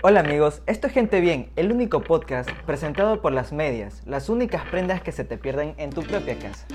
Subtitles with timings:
[0.00, 4.64] Hola amigos, esto es Gente Bien, el único podcast presentado por las medias, las únicas
[4.70, 6.68] prendas que se te pierden en tu propia casa.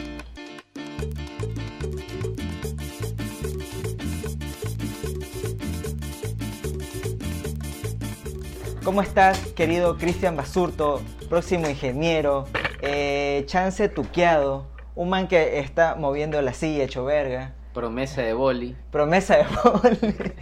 [8.83, 12.43] ¿Cómo estás, querido Cristian Basurto, próximo ingeniero,
[12.81, 17.53] eh, chance tuqueado, un man que está moviendo la silla hecho verga?
[17.73, 18.75] Promesa de boli.
[18.91, 20.33] Promesa de boli.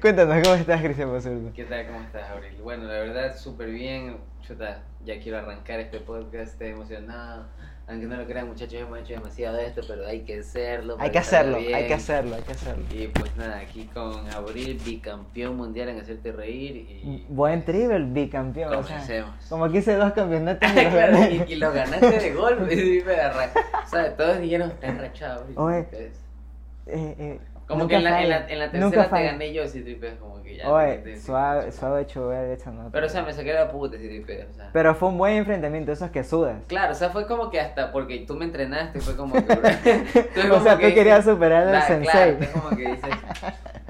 [0.00, 1.52] Cuéntanos, ¿cómo estás, Cristian Basurto?
[1.54, 1.86] ¿Qué tal?
[1.88, 2.56] ¿Cómo estás, Abril?
[2.62, 4.16] Bueno, la verdad, súper bien.
[4.40, 7.44] Chuta, ya quiero arrancar este podcast, estoy emocionado.
[7.86, 10.96] Aunque no lo crean, muchachos, hemos hecho demasiado de esto, pero hay que hacerlo.
[11.00, 12.84] Hay que hacerlo, hay que hacerlo, hay que hacerlo.
[12.90, 16.76] Y pues nada, aquí con Abril, bicampeón mundial en hacerte reír.
[16.76, 18.72] Y Buen triple, bicampeón.
[18.72, 23.04] O sea, como que hice dos campeonatos y Claro, y, y lo ganaste de golpe.
[23.84, 25.40] o sea, todos dijeron, está enrachado.
[25.42, 25.58] Abril".
[25.58, 29.08] Oye, Eh, eh, Como nunca que en la, en, la, en la nunca tercera te
[29.10, 29.32] falla.
[29.32, 30.68] gané yo, si tripes, como que ya.
[30.68, 32.90] Oye, te- te- suave, suave hecho ver esa nota.
[32.92, 34.70] Pero o sea, me saqué la puta, si tripes, o sea.
[34.72, 36.56] Pero fue un buen enfrentamiento, esos que sudas.
[36.66, 39.40] Claro, o sea, fue como que hasta porque tú me entrenaste, fue como que.
[39.40, 42.36] tú o como sea, que tú querías superar al sensei.
[42.36, 43.10] Claro, como que dices.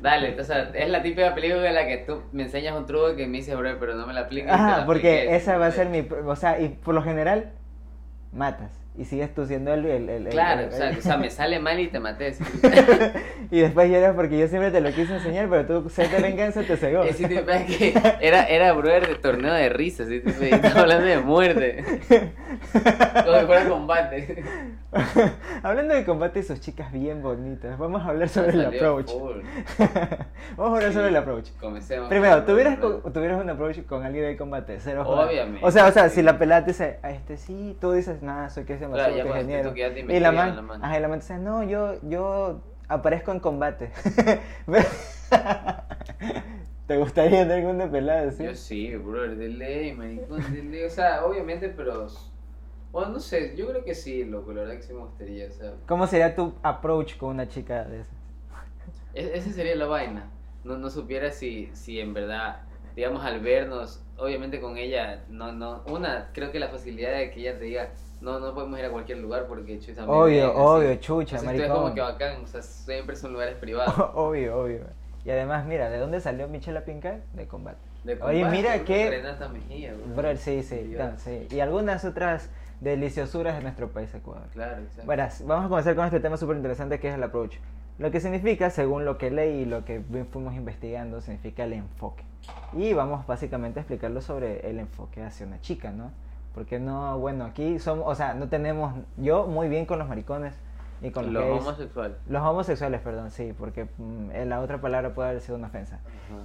[0.00, 3.16] Dale, o sea, es la típica película en la que tú me enseñas un truco
[3.16, 4.56] que me dices, bro, pero no me la aplicas.
[4.56, 6.06] te la porque esa va a ser mi...
[6.26, 7.50] O sea, y por lo general,
[8.32, 8.70] matas.
[8.98, 9.86] Y sigues tú siendo el...
[9.86, 12.34] el, Claro, el- o sea, o sea, me sale mal y te maté.
[12.34, 12.44] ¿sí?
[13.50, 16.62] y después lloras porque yo siempre te lo quise enseñar, pero tú, sed de venganza,
[16.62, 17.04] te cegó.
[17.12, 20.20] Sí, que era, era brother de torneo de risas, ¿sí?
[20.50, 21.84] Estaba hablando de muerte.
[23.24, 24.44] Como si fuera combate.
[25.62, 29.06] Hablando de combate y sus chicas bien bonitas, vamos a hablar sobre el approach.
[29.08, 29.36] full.
[30.56, 30.94] vamos a hablar Sí.
[30.94, 31.50] sobre el approach.
[31.60, 32.08] Comencemos.
[32.08, 34.78] Primero, ¿tuvieras, con- ¿tuvieras un approach con alguien de combate?
[34.80, 35.04] Cero.
[35.06, 35.64] Obviamente.
[35.64, 38.50] O sea, o sea, si la pelada te dice, "Ah, este sí, tú dices, nada,
[38.50, 39.74] soy Cristian Claro, que ingeniero.
[40.08, 40.84] Y la man, la mano.
[40.84, 43.90] ajá, y la man dice, no, yo, yo aparezco en combate.
[46.86, 48.44] ¿Te gustaría tener alguna pelada así?
[48.44, 50.82] Yo sí, brother, de ley, maricón, de ley.
[50.84, 52.08] O sea, obviamente, pero.
[52.92, 55.50] Bueno, no sé, yo creo que sí, loco, la verdad que sí me gustaría, o
[55.52, 55.74] sea.
[55.86, 58.14] ¿Cómo sería tu approach con una chica de esas?
[59.14, 60.28] e- Esa sería la vaina.
[60.64, 62.62] No, no supiera si, si en verdad,
[62.96, 65.82] digamos, al vernos, obviamente con ella, no, no.
[65.86, 67.90] Una, creo que la facilidad de que ella te diga,
[68.20, 70.58] no, no podemos ir a cualquier lugar porque chucha, me Obvio, ven", así.
[70.58, 71.82] obvio, chucha, Entonces, maricón.
[71.82, 73.94] como que bacán, o sea, siempre son lugares privados.
[74.14, 74.80] obvio, obvio.
[75.24, 77.22] Y además, mira, ¿de dónde salió Michelle Pincal?
[77.34, 77.78] De combate.
[78.04, 80.14] De Oye, combate, mira bro, que- Renata Mejía, bro.
[80.14, 81.46] Brother, sí, sí, sí.
[81.50, 82.48] Y algunas otras
[82.80, 84.48] deliciosuras de nuestro país, Ecuador.
[84.52, 85.06] Claro, exacto.
[85.06, 87.56] Verás, vamos a comenzar con este tema súper interesante que es el approach.
[87.98, 90.00] Lo que significa, según lo que leí y lo que
[90.32, 92.24] fuimos investigando, significa el enfoque.
[92.72, 96.10] Y vamos básicamente a explicarlo sobre el enfoque hacia una chica, ¿no?
[96.54, 100.54] Porque no, bueno, aquí somos, o sea, no tenemos, yo muy bien con los maricones
[101.02, 102.16] y con los, Los homosexuales.
[102.28, 106.00] Los homosexuales, perdón, sí, porque mm, en la otra palabra puede haber sido una ofensa.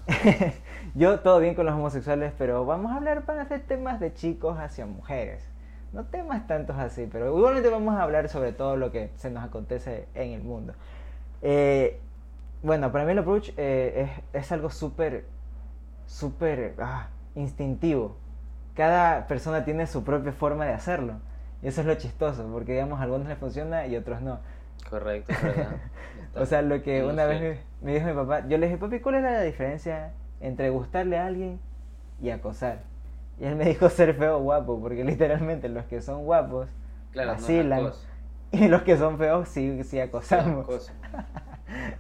[0.96, 4.58] Yo todo bien con los homosexuales, pero vamos a hablar para hacer temas de chicos
[4.60, 5.46] hacia mujeres.
[5.92, 9.44] No temas tantos así, pero igualmente vamos a hablar sobre todo lo que se nos
[9.44, 10.74] acontece en el mundo.
[11.42, 12.00] Eh,
[12.64, 15.26] bueno, para mí el approach eh, es, es algo súper,
[16.06, 18.16] súper ah, instintivo.
[18.76, 21.16] Cada persona tiene su propia forma de hacerlo.
[21.62, 24.40] Y eso es lo chistoso, porque digamos a algunos les funciona y a otros no.
[24.90, 25.68] Correcto, verdad.
[26.36, 29.00] O sea, lo que una vez me, me dijo mi papá, yo le dije, papi,
[29.00, 31.60] ¿cuál es la diferencia entre gustarle a alguien
[32.22, 32.80] y acosar?
[33.40, 36.68] Y él me dijo ser feo o guapo, porque literalmente los que son guapos
[37.12, 38.06] Claro, no vacilan acoso.
[38.52, 40.66] y los que son feos sí, sí acosamos.
[40.66, 40.92] Acoso.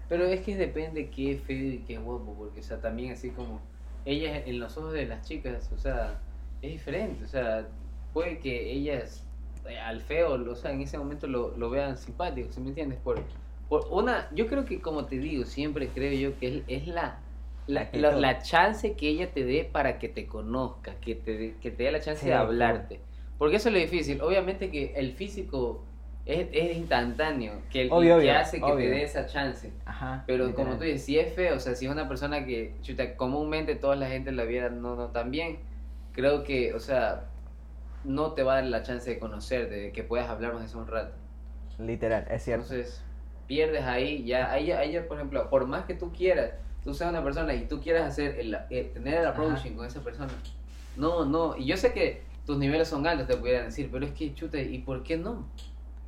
[0.10, 3.14] Pero es que depende qué es feo y qué es guapo, porque, o sea, también
[3.14, 3.62] así como
[4.04, 6.20] ellas en los ojos de las chicas, o sea,
[6.62, 7.68] es diferente, o sea,
[8.14, 9.24] puede que ellas
[9.68, 13.00] eh, al feo, o sea, en ese momento lo, lo vean simpático, ¿sí me entiendes?
[13.04, 13.22] Por,
[13.70, 17.20] por una, yo creo que como te digo, siempre creo yo que es, es la,
[17.68, 21.72] la, la, la chance que ella te dé para que te conozca, que te, que
[21.72, 23.00] te dé la chance Sí, de hablarte.
[23.38, 24.22] Porque eso es lo difícil.
[24.22, 25.84] Obviamente que el físico
[26.26, 28.76] es, es instantáneo, que, el, Obvio, que obvio, hace que obvio.
[28.78, 29.72] te dé esa chance.
[29.86, 30.24] Ajá.
[30.28, 30.66] Pero literal.
[30.68, 33.76] como tú dices, si es feo, o sea, si es una persona que, chuta, comúnmente
[33.76, 35.58] toda la gente en la vida no, no tan bien,
[36.16, 37.26] creo que, o sea,
[38.04, 40.78] no te va a dar la chance de conocerte, de que puedas hablarnos de eso
[40.80, 41.14] un rato.
[41.78, 42.66] Literal, es cierto.
[42.74, 43.02] Entonces,
[43.48, 46.52] pierdes ahí, ya, ahí, ya- ahí por ejemplo, por más que tú quieras,
[46.84, 49.30] tú seas una persona y tú quieras hacer el, eh, tener el Ajá.
[49.30, 50.32] approaching con esa persona,
[50.96, 54.12] no, no, y yo sé que tus niveles son altos, te pudieran decir, pero es
[54.14, 55.46] que, chuta, ¿y por qué no?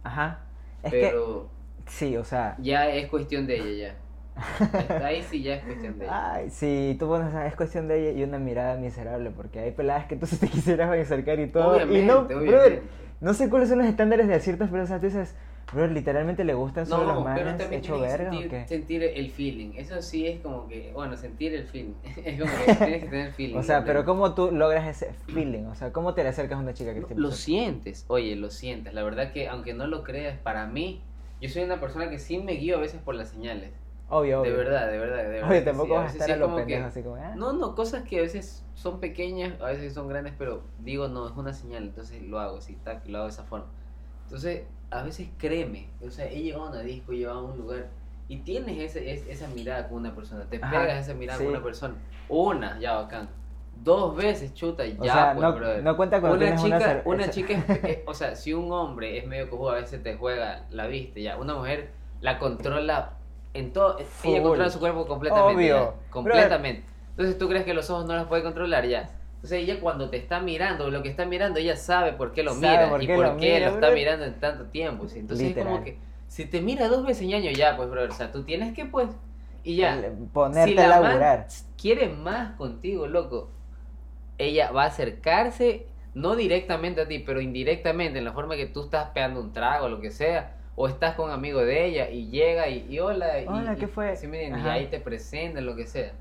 [0.04, 0.40] Ajá.
[0.84, 1.50] Es pero
[1.86, 3.96] que, sí, o sea, ya es cuestión de ella, ya.
[5.04, 6.34] Ahí sí ya es cuestión de ella.
[6.34, 10.06] Ay, sí, tú pones, es cuestión de ella y una mirada miserable, porque hay peladas
[10.06, 11.76] que tú te quisieras acercar y todo.
[11.76, 12.52] obviamente, y no, obviamente.
[12.52, 12.82] brother,
[13.20, 15.02] no sé cuáles son los estándares de ciertas personas.
[15.02, 15.36] Tú dices,
[15.74, 18.68] Bro, literalmente le gustan solo los No, pero manes hecho verga o sentir, qué?
[18.68, 19.72] sentir el feeling.
[19.76, 21.94] Eso sí es como que, bueno, sentir el feeling.
[22.24, 23.58] es como que tienes que tener feeling.
[23.58, 24.06] O sea, pero.
[24.06, 25.66] ¿cómo tú logras ese feeling?
[25.66, 28.50] O sea, ¿cómo te le acercas a una chica que esté Lo sientes, oye, lo
[28.50, 28.94] sientes.
[28.94, 31.02] La verdad que, aunque no lo creas, para mí,
[31.42, 33.72] yo soy una persona que sí me guío a veces por las señales.
[34.10, 34.52] Obvio, obvio.
[34.52, 35.50] De verdad, de verdad, de verdad.
[35.50, 35.94] Que tampoco sí.
[35.94, 37.34] Vas a estar sí a es lo como que- así como, ah.
[37.36, 41.28] No, no, cosas que a veces son pequeñas, a veces son grandes, pero digo, no,
[41.28, 43.66] es una señal, entonces lo hago así, tac, lo hago de esa forma.
[44.24, 47.58] Entonces, a veces créeme, o sea, he llegado a una disco, he llegado a un
[47.58, 47.88] lugar
[48.30, 51.44] y tienes ese, es- esa mirada con una persona, te Ajá, pegas esa mirada sí.
[51.44, 51.96] con una persona,
[52.30, 53.30] una, ya bacán,
[53.84, 55.84] dos veces, chuta, ya, O sea, pues, no, brother.
[55.84, 59.18] no cuenta cuando una chica, una una chica, es- eh, o sea, si un hombre
[59.18, 63.17] es medio cojudo, a veces te juega la viste, ya, una mujer la controla
[63.60, 65.94] en todo, ella controla su cuerpo completamente, Obvio.
[66.10, 66.84] completamente.
[67.12, 69.10] Entonces tú crees que los ojos no los puede controlar ya.
[69.36, 72.54] Entonces ella cuando te está mirando, lo que está mirando, ella sabe por qué lo
[72.54, 73.92] Sabe mira por y qué por lo qué mira, lo está bro.
[73.92, 75.08] mirando en tanto tiempo.
[75.08, 75.20] ¿sí?
[75.20, 75.84] Entonces es como Literal.
[75.84, 78.86] que si te mira dos veces ñaño ya, pues brother, o sea, tú tienes que
[78.86, 79.10] pues
[79.64, 80.12] y ya.
[80.34, 81.48] ponerte si a la man laburar.
[81.78, 83.52] quiere más contigo, loco,
[84.38, 88.84] ella va a acercarse no directamente a ti, pero indirectamente en la forma que tú
[88.86, 90.57] estás pegando un trago o lo que sea.
[90.80, 93.88] O estás con amigos de ella y llega y, y hola, y, Hola, y- ¿qué
[93.88, 94.16] fue?
[94.16, 96.12] sí, miren, y ahí te presentan, lo que sea.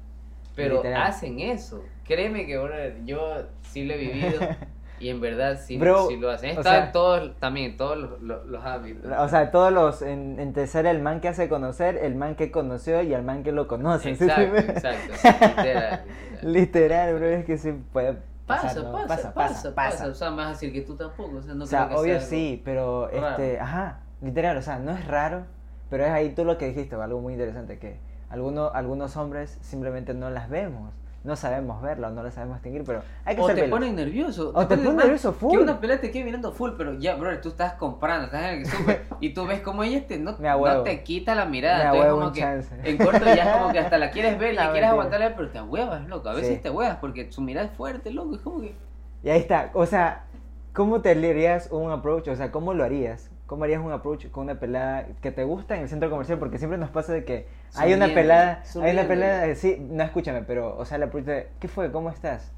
[0.54, 1.02] Pero Literal.
[1.02, 1.84] hacen eso.
[2.06, 4.40] Créeme que brother, yo sí lo he vivido
[4.98, 6.56] y en verdad sí, Bro, sí lo hacen.
[6.56, 9.12] o Está sea- todos, también todos los, los, los hábitos.
[9.18, 12.50] O sea, todos los, en, entre ser el man que hace conocer, el man que
[12.50, 14.16] conoció y el man que lo conoce.
[14.16, 14.24] ¿sí?
[14.24, 15.12] exacto, exacto.
[15.20, 16.00] sí, literal,
[16.40, 16.52] literal.
[16.54, 18.16] Literal, bro, es que sí puede
[18.46, 18.92] Pasa, pasar, ¿no?
[19.06, 21.36] pasa, pasa, pasa, O sea, me vas a decir que tú tampoco.
[21.36, 23.28] O sea, no o sea, creo que obvio sea sí, pero raro.
[23.28, 25.44] este, ajá, literal, o sea, no es raro,
[25.90, 27.98] pero es ahí tú lo que dijiste, algo muy interesante, que
[28.30, 30.92] algunos, algunos hombres simplemente no las vemos,
[31.22, 33.96] no sabemos verla o no las sabemos distinguir, pero hay que O ser te ponen
[33.96, 34.52] nervioso.
[34.54, 35.50] O te ponen nervioso full.
[35.50, 38.60] Que una pelea te quede mirando full, pero ya, bro, tú estás comprando, estás en
[38.60, 41.50] el súper y tú ves como ella te, no, Me no te quita la Me
[41.52, 41.82] mirada.
[41.82, 42.74] Entonces, ahuevo como un que chance.
[42.84, 45.48] en corto ya es como que hasta la quieres ver, No, la quieres aguantarle, pero
[45.50, 46.28] te ahuevas, loco.
[46.28, 46.62] A veces Sí.
[46.62, 48.36] te ahuevas porque su mirada es fuerte, loco.
[48.36, 48.76] Es como que.
[49.24, 50.26] Y ahí está, o sea,
[50.72, 52.28] ¿cómo te harías un approach?
[52.28, 53.30] O sea, ¿cómo lo harías?
[53.46, 56.38] ¿Cómo harías un approach con una pelada que te gusta en el centro comercial?
[56.38, 57.46] Porque siempre nos pasa de que
[57.76, 61.48] hay una pelada, hay una pelada, sí, no escúchame, pero, o sea, la approach de,
[61.60, 61.92] ¿qué fue?
[61.92, 62.50] ¿Cómo estás?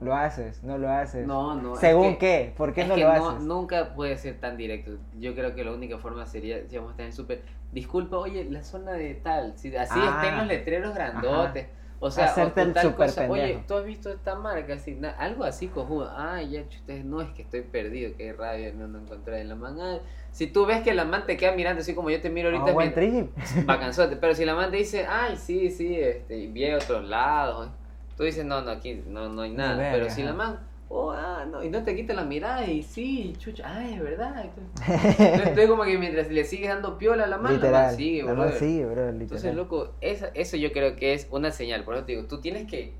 [0.00, 0.62] ¿Lo haces?
[0.62, 1.26] ¿No lo haces?
[1.26, 1.74] No, no.
[1.74, 2.54] es ¿Según que- qué?
[2.56, 3.42] ¿Por qué es no que lo no- haces?
[3.42, 4.92] nunca puede ser tan directo.
[5.18, 7.42] Yo creo que la única forma sería, a estar en súper,
[7.72, 10.20] disculpa, oye, la zona de tal, si así Ah.
[10.22, 11.66] estén los letreros grandotes.
[12.00, 14.74] O sea, Hacerte o, o el tal súper cosa, oye, tú has visto esta marca,
[14.74, 16.08] así, na- algo así cojudo.
[16.16, 19.56] Ay, ya, ustedes no es que estoy perdido, qué rabia, no, no encontré en la
[19.56, 19.80] man.
[19.80, 20.00] Ay,
[20.30, 22.70] si tú ves que la man te queda mirando así como yo te miro ahorita,
[22.70, 23.36] Ah, buen trip.
[23.66, 24.14] bacanzote.
[24.16, 27.68] Pero si la man te dice, ay, sí, sí, este, vi a otros lados,
[28.16, 29.76] tú dices, no, no, aquí no, no hay nada.
[29.76, 32.82] verga, Pero si la man, oh, ah, no, y no te quita la mirada y
[32.82, 34.44] sí, chucha, ay, es verdad.
[34.44, 37.96] Entonces, entonces como que mientras le sigues dando piola a la man, la man literal.
[37.96, 38.58] sigue, la man brother.
[38.58, 39.22] sigue, bro, literal.
[39.22, 41.84] Entonces, loco, esa, eso yo creo que es una señal.
[41.84, 42.94] Por eso te digo, tú tienes que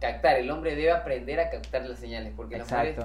[0.00, 2.32] captar, el hombre debe aprender a captar las señales.
[2.36, 2.96] Porque las mujeres,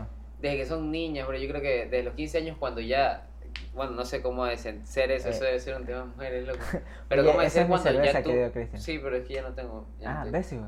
[0.42, 3.28] desde que son niñas, pero yo creo que desde los 15 años, cuando ya.
[3.76, 5.32] Bueno, no sé cómo es ser eso, Eh.
[5.32, 6.60] eso debe ser un tema de mujeres, loco.
[7.10, 8.32] Pero es mi cuando ya tú.
[8.76, 9.86] Sí, pero es que ya no tengo.
[10.00, 10.68] ya no Ah, tengo.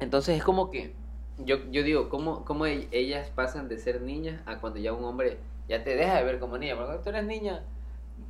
[0.00, 0.94] Entonces es como que.
[1.38, 5.04] Yo, yo digo, ¿cómo, ¿cómo e- ellas pasan de ser niñas a cuando ya un
[5.04, 5.38] hombre
[5.68, 6.74] ya te deja de ver como niña?
[6.74, 7.62] Porque cuando tú eres niña,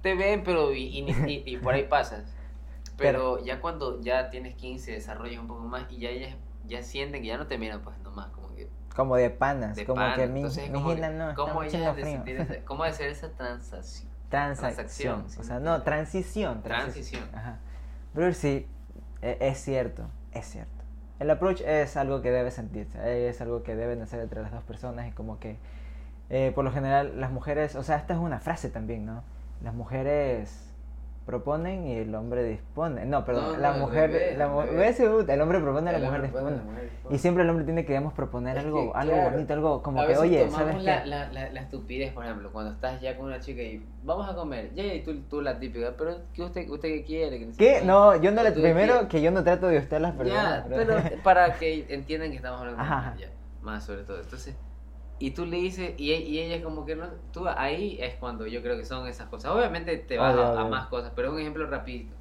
[0.02, 2.24] te ven, pero y, y, y- y por ahí pasas.
[2.96, 6.34] Pero ya cuando ya tienes 15, desarrollas un poco más y ya ellas
[6.66, 9.84] ya sienten que ya no te miran, pues nomás, como que Como de panas, de
[9.86, 14.10] como que Entonces como no, ¿cómo ellas de sentir esa- ¿Cómo hacer esa transacción?
[14.28, 14.66] Transacción.
[15.24, 16.62] Transacción, sí, o sea, ¿me no, transición.
[16.62, 17.24] Transición.
[17.32, 17.58] Ajá.
[18.12, 18.66] Brother, sí,
[19.22, 20.77] e- es cierto, es cierto.
[21.18, 24.62] El approach es algo que debe sentirse, es algo que deben hacer entre las dos
[24.62, 25.56] personas y como que,
[26.30, 29.24] eh, por lo general, las mujeres, o sea, esta es una frase también, ¿no?
[29.62, 30.67] Las mujeres
[31.28, 33.04] proponen y el hombre dispone.
[33.04, 34.98] No, perdón, No, la no, mujer, la al mu- revés.
[34.98, 35.28] ¿ves?
[35.28, 36.56] el hombre propone, la mujer propone, dispone.
[36.56, 37.14] la mujer dispone.
[37.14, 39.82] Y siempre el hombre tiene que, digamos, proponer Es algo, que, algo claro, bonito, algo
[39.82, 41.08] como que, oye, ¿sabes la, qué?
[41.10, 44.72] la, la, estupidez, por ejemplo, cuando estás ya con una chica y vamos a comer,
[44.74, 47.38] ya, y tú, tú la típica, pero ¿qué usted, usted qué quiere?
[47.52, 47.82] Sé ¿Qué?
[47.84, 48.52] No, yo no ¿O le...
[48.52, 49.08] Primero, qué?
[49.08, 50.64] que yo no trato de usted a las personas.
[50.66, 53.30] Ya, pero para que entiendan que estamos hablando de ya,
[53.60, 54.18] más sobre todo.
[54.18, 54.56] Entonces,
[55.18, 58.46] y tú le dices, y, e- y ella como que no, tú ahí es cuando
[58.46, 59.52] yo creo que son esas cosas.
[59.52, 62.16] Obviamente te vas Obvio, a, a más cosas, pero un ejemplo rapidito.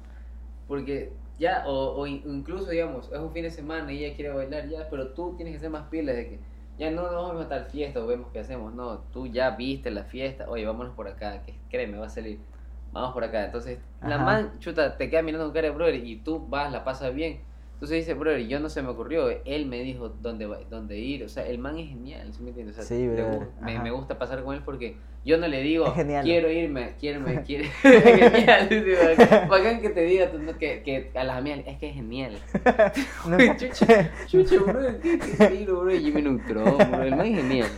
[0.66, 4.32] Porque ya, o, o in- incluso digamos, es un fin de semana y ella quiere
[4.32, 6.40] bailar ya, pero tú tienes que ser más pilas de que
[6.76, 8.74] ya no nos vamos a tal fiesta o vemos qué hacemos.
[8.74, 12.46] No, tú ya viste la fiesta, oye, vámonos por acá, que créeme, va a salir.
[12.92, 13.44] Vamos por acá.
[13.44, 16.84] Entonces, la man, chuta, te queda mirando con cara de brother y tú vas, la
[16.84, 17.47] pasas bien.
[17.78, 21.28] Entonces dice, brother, yo no se me ocurrió, él me dijo dónde, dónde ir, o
[21.28, 22.76] sea, el man es genial, ¿sí me entiendes?
[22.76, 26.50] O sea, Sí, brother, me, gusta pasar con él porque yo no le digo, quiero
[26.50, 27.66] irme, quiero irme, quiero...
[27.82, 28.68] genial,
[29.48, 32.32] bacán, que te diga tú, no, que, que a las amigas, es que es genial.
[33.28, 33.36] No.
[33.56, 37.68] chucha, chucha, brother, qué, qué estilo, bro, Jimmy Neutron, bro, el man es genial.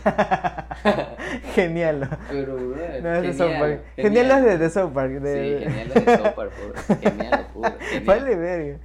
[1.53, 2.09] Genial.
[2.27, 3.81] Pero, brother, No, es de genial, South Park.
[3.97, 5.11] Genial los de, de South Park.
[5.11, 5.59] De...
[5.59, 6.97] Sí, genial los de South Park, pobre.
[7.01, 7.73] Genial, puro.
[8.05, 8.79] Vale, verga.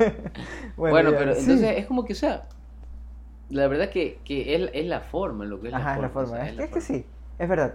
[0.76, 1.40] Bueno, pero sí.
[1.40, 2.44] entonces es como que, o sea,
[3.50, 5.94] la verdad que, que es, es la forma, lo que es la forma.
[5.94, 6.32] es la forma.
[6.32, 6.86] o sea, es, la que forma.
[6.86, 7.06] sí,
[7.38, 7.74] es verdad.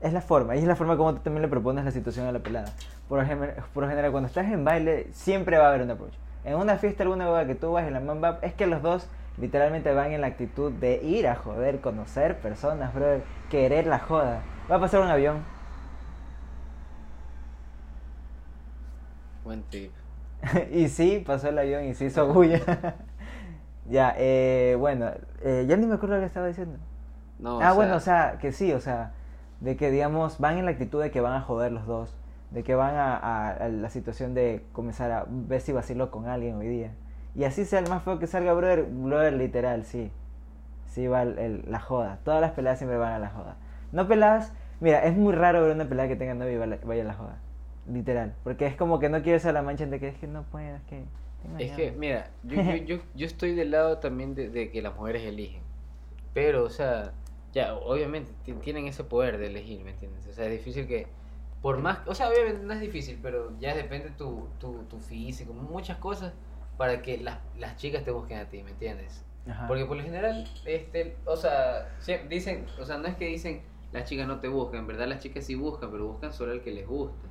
[0.00, 0.54] Es la forma.
[0.54, 2.72] Y es la forma como tú también le propones la situación a la pelada.
[3.08, 6.14] Por ejemplo, por lo general, cuando estás en baile, siempre va a haber un approach.
[6.44, 8.80] En una fiesta, alguna boda que tú vas y la man va, es que los
[8.80, 13.98] dos literalmente van en la actitud de ir a joder, conocer personas, brother, querer la
[13.98, 14.42] joda.
[14.70, 15.42] Va a pasar un avión.
[19.44, 19.92] Buen tip.
[20.72, 22.60] y sí, pasó el avión y se hizo bulla.
[23.88, 25.10] ya, eh, bueno,
[25.42, 26.78] eh, ya ni me acuerdo lo que estaba diciendo.
[27.38, 29.12] No, ah, bueno, o sea, que sí, o sea,
[29.60, 32.16] de que digamos, van en la actitud de que van a joder los dos,
[32.50, 36.26] de que van a, a- a la situación de comenzar a ver si vacilo con
[36.26, 36.90] alguien hoy día.
[37.34, 40.10] Y así sea el más feo que salga, brother, brother, literal, sí.
[40.86, 42.18] Sí va el- el- la joda.
[42.24, 43.56] Todas las peladas siempre van a la joda.
[43.92, 47.06] No peladas, mira, es muy raro ver una pelada que tenga novio y vaya a
[47.06, 47.36] la joda.
[47.90, 48.34] Literal.
[48.44, 50.76] Porque es como que no quieres a la mancha de que es que no puedo,
[50.76, 51.04] es que...
[51.58, 54.94] Es que, mira, yo, yo, yo, yo estoy del lado también de, de que las
[54.96, 55.62] mujeres eligen.
[56.34, 57.12] Pero, o sea,
[57.52, 60.26] ya, obviamente ti- tienen ese poder de elegir, ¿me entiendes?
[60.26, 61.06] O sea, es difícil que,
[61.62, 65.52] por más, o sea, obviamente no es difícil, pero ya depende tu, tu, tu físico,
[65.54, 66.34] muchas cosas
[66.76, 69.24] para que las, las chicas te busquen a ti, ¿me entiendes?
[69.48, 69.66] Ajá.
[69.68, 71.88] Porque por lo general, este, o sea,
[72.28, 75.20] dicen, o sea, no es que dicen las chicas no te buscan, en verdad las
[75.22, 77.27] chicas sí buscan, pero buscan solo el que les gusta.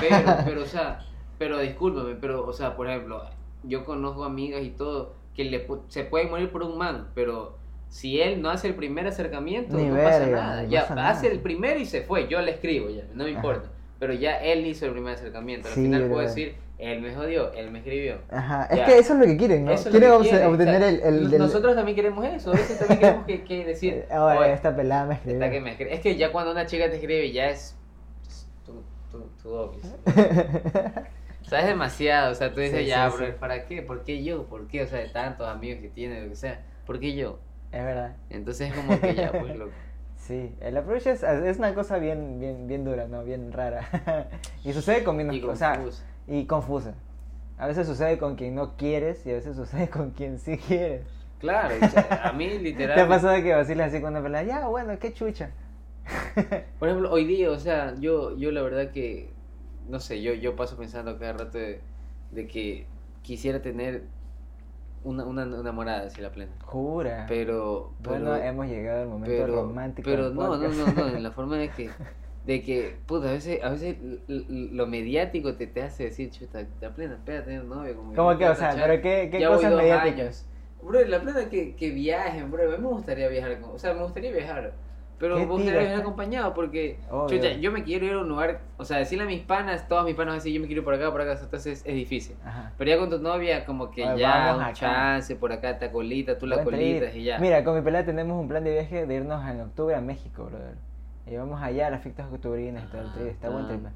[0.00, 1.00] Pero, pero, o sea,
[1.38, 3.22] pero discúlpame, pero, o sea, por ejemplo,
[3.62, 7.58] yo conozco amigas y todo que le, se pueden morir por un man, pero
[7.88, 10.64] si él no hace el primer acercamiento, Ni no pasa nada.
[10.64, 11.34] Ya pasa hace nada.
[11.34, 13.38] el primero y se fue, yo le escribo ya, no me Ajá.
[13.38, 13.68] importa.
[13.98, 15.68] Pero ya él hizo el primer acercamiento.
[15.68, 18.16] Al Sí, final puedo decir, él me jodió, él me escribió.
[18.30, 18.86] Ajá, es Ya.
[18.86, 19.72] que eso es lo que quieren, ¿no?
[19.72, 21.00] Es quieren que quieren, obtener el...
[21.02, 24.52] el del- Nosotros también queremos eso, a veces también queremos que, que decir, ahora, "Oye,
[24.54, 25.40] esta pelada me escribió.
[25.42, 25.94] esta que me escribe".
[25.94, 27.76] Es que ya cuando una chica te escribe ya es es
[29.42, 29.80] tu, tu obvio.
[31.42, 33.32] O sea, es demasiado, o sea, tú dices, Sí, ya, sí, bro, sí.
[33.38, 33.82] ¿para qué?
[33.82, 34.46] ¿Por qué yo?
[34.46, 34.82] ¿Por qué?
[34.82, 37.38] O sea, de tantos amigos que tiene, lo que sea, ¿por qué yo?
[37.72, 38.16] es verdad.
[38.30, 39.72] Entonces es como que ya, pues, loco.
[40.16, 43.24] Sí, el approach es, es una cosa bien, bien, bien dura, ¿no?
[43.24, 43.88] Bien rara.
[44.64, 45.80] y sucede con Y o sea,
[46.26, 46.94] y confusa.
[47.58, 51.02] A veces sucede con quien no quieres y a veces sucede con quien sí quieres.
[51.38, 53.08] Claro, o sea, a mí ¿Te ha literal.
[53.08, 54.44] pasado que vacilas así con una pelada?
[54.44, 55.50] Ya, bueno, qué chucha.
[56.78, 59.30] Por ejemplo, hoy día, o sea, yo, yo la verdad que,
[59.88, 61.80] no sé, yo, yo paso pensando cada rato de,
[62.30, 62.86] de que
[63.22, 64.02] quisiera tener
[65.04, 66.52] una, una enamorada, así la plena.
[66.62, 67.26] Jura.
[67.28, 70.08] Pero, bueno, pero- hemos llegado al momento pero, romántico.
[70.10, 71.90] pero no, no, no, no, en la forma de que,
[72.46, 73.96] de que, puta, a veces, a veces
[74.28, 77.96] lo mediático te, te hace decir, chuta, la plena, espera tener novio.
[77.96, 80.46] Como ¿Cómo que, o sea, pero qué, qué cosas mediáticas?
[80.82, 83.92] Bro, la plena que, que viajen, bro, a mí me gustaría viajar, con- o sea,
[83.94, 84.72] me gustaría viajar.
[85.20, 85.82] Pero ¿Qué me gustaría tira?
[85.82, 86.98] viajar acompañado porque,
[87.28, 90.06] chucha, yo me quiero ir a un lugar, o sea, decirle a mis panas, todos
[90.06, 92.36] mis panas así, yo me quiero ir por acá, por acá, entonces es difícil.
[92.42, 92.72] Ajá.
[92.78, 94.72] Pero ya con tu novia, como que ya, vamos un acá.
[94.72, 97.38] chance, por acá, te colita, tú la colitas y ya.
[97.38, 100.44] Mira, con mi pelada tenemos un plan de viaje de irnos en octubre a México,
[100.44, 100.90] brother.
[101.26, 103.26] Y vamos allá a las fiestas octubrinas y todo el trip.
[103.28, 103.86] Está buen trip.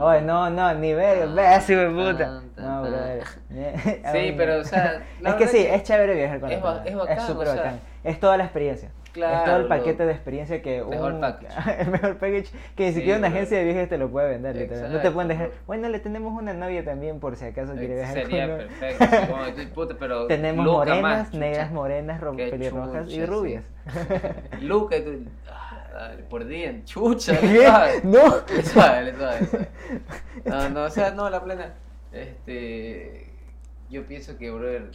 [0.00, 2.42] Oye, no, no, ni ver, Tan, ve así, de puta.
[2.56, 3.24] No, brother.
[4.12, 7.26] Sí, pero, o sea, es que sí, es chévere viajar con es la es bacán,
[7.26, 7.80] súper o sea, bacán.
[8.04, 8.90] Es toda la experiencia.
[9.22, 11.54] Es todo el paquete de experiencia que Mejor un- package.
[11.80, 14.70] el mejor package que ni Sí, siquiera una agencia de viajes te lo puede vender.
[14.90, 15.50] No te pueden dejar.
[15.66, 19.06] Bueno, le tenemos una novia también por si acaso quiere viajar Sería con perfecto.
[19.32, 19.44] como
[19.74, 23.64] puta, pero Tenemos morenas, más, negras, morenas, pelirrojas y rubias.
[23.86, 24.60] sí.
[24.66, 27.66] Luca, tú, ah, por día, chucha, ¿Qué?
[28.04, 28.18] No.
[28.64, 29.68] Suave, suave.
[30.44, 31.74] No, no, o sea, no, la plena.
[32.12, 33.26] Este.
[33.90, 34.90] Yo pienso que, brother,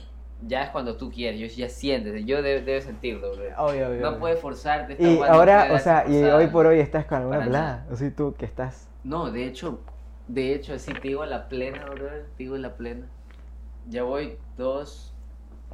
[0.48, 3.54] ya es cuando tú quieres, yo ya sientes, yo de- debes sentirlo, brother.
[3.58, 4.02] Obvio, obvio.
[4.02, 4.20] No obvio.
[4.20, 4.96] puedes forzarte.
[5.00, 7.86] Y ahora, o sea, y hoy por hoy estás con alguna pelada.
[7.92, 8.88] O sea, tú que estás.
[9.04, 9.80] No, de hecho,
[10.28, 13.06] de hecho, así te digo la plena, brother, te digo la plena.
[13.90, 15.14] Ya voy dos,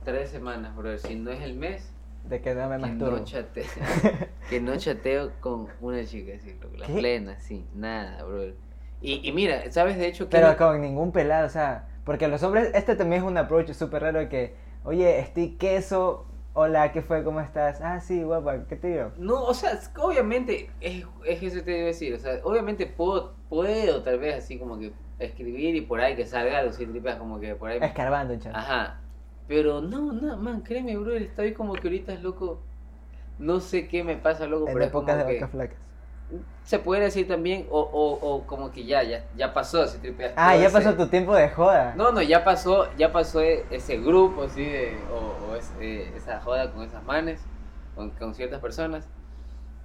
[0.04, 1.00] tres semanas, brother.
[1.00, 1.92] Si no es el mes,
[2.28, 3.18] De que no me que masturbo.
[3.18, 3.66] no, chateo,
[4.50, 6.94] que no chateo con una chica, así, la ¿Qué?
[6.94, 8.56] plena, sí, nada, brother.
[9.02, 10.32] Y, y mira, ¿sabes de hecho que...
[10.38, 14.02] Pero con ningún pelado, o sea, porque los hombres, este también es un approach súper
[14.02, 17.24] raro que, oye, estoy queso, hola, ¿qué fue?
[17.24, 17.82] ¿Cómo estás?
[17.82, 19.12] Ah, sí, guapa, ¿qué te digo?
[19.20, 24.02] No, o sea, obviamente, es, es eso te debo decir, o sea, obviamente puedo, puedo
[24.02, 27.40] tal vez así como que escribir y por ahí que salga algo, si tripeas como
[27.40, 27.78] que por ahí.
[27.80, 28.56] Escarbando chat.
[28.56, 29.02] Ajá.
[29.48, 32.60] Pero no, no, man, créeme, bro, estoy como que ahorita es loco.
[33.38, 35.78] No sé qué me pasa, loco, En pero es como de que vacas flacas.
[36.64, 40.34] Se puede decir también, o, o, o como que ya, ya, ya pasó, si tripeas.
[40.36, 41.94] Ah, ya ese- pasó tu tiempo de joda.
[41.96, 46.12] No, no, ya pasó, ya pasó e- ese grupo, así, de, o, o es- eh,
[46.16, 47.42] esa joda con esas manes,
[47.96, 49.08] con, con ciertas personas,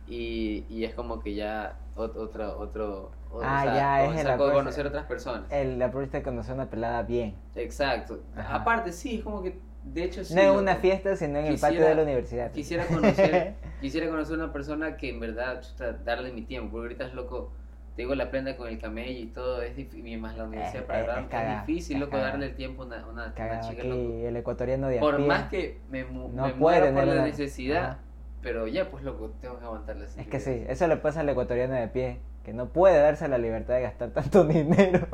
[0.06, 3.10] y, y es como que ya ot- otro, otro,
[3.42, 5.50] Ah, o sea, ya, es el conocer otras personas.
[5.50, 7.34] El approach de conocer una pelada bien.
[7.56, 8.20] Exacto.
[8.36, 8.56] Ajá.
[8.56, 10.34] Aparte, sí, es como que, de hecho, sí.
[10.34, 12.52] no en una fiesta, sino en el patio Quisiera- de la universidad.
[12.52, 17.06] Quisiera conocer, quisiera conocer una persona que en verdad, chuta, darle mi tiempo, porque ahorita
[17.06, 17.52] es loco,
[17.94, 20.86] te digo la plena con el camello y todo, es difícil, más la universidad Es-
[20.86, 22.30] para es- dar- es es, cagada, difícil, es loco, cagada.
[22.30, 24.26] darle el tiempo a una, una, una Cagado chica, aquí, loco.
[24.28, 27.98] el ecuatoriano de Por más que me, mu- no me puede por la necesidad,
[28.42, 30.06] pero ya, pues loco, tengo que aguantarla.
[30.06, 33.38] Es que sí, eso le pasa al ecuatoriano de pie, que no puede darse la
[33.38, 35.06] libertad de gastar tanto dinero.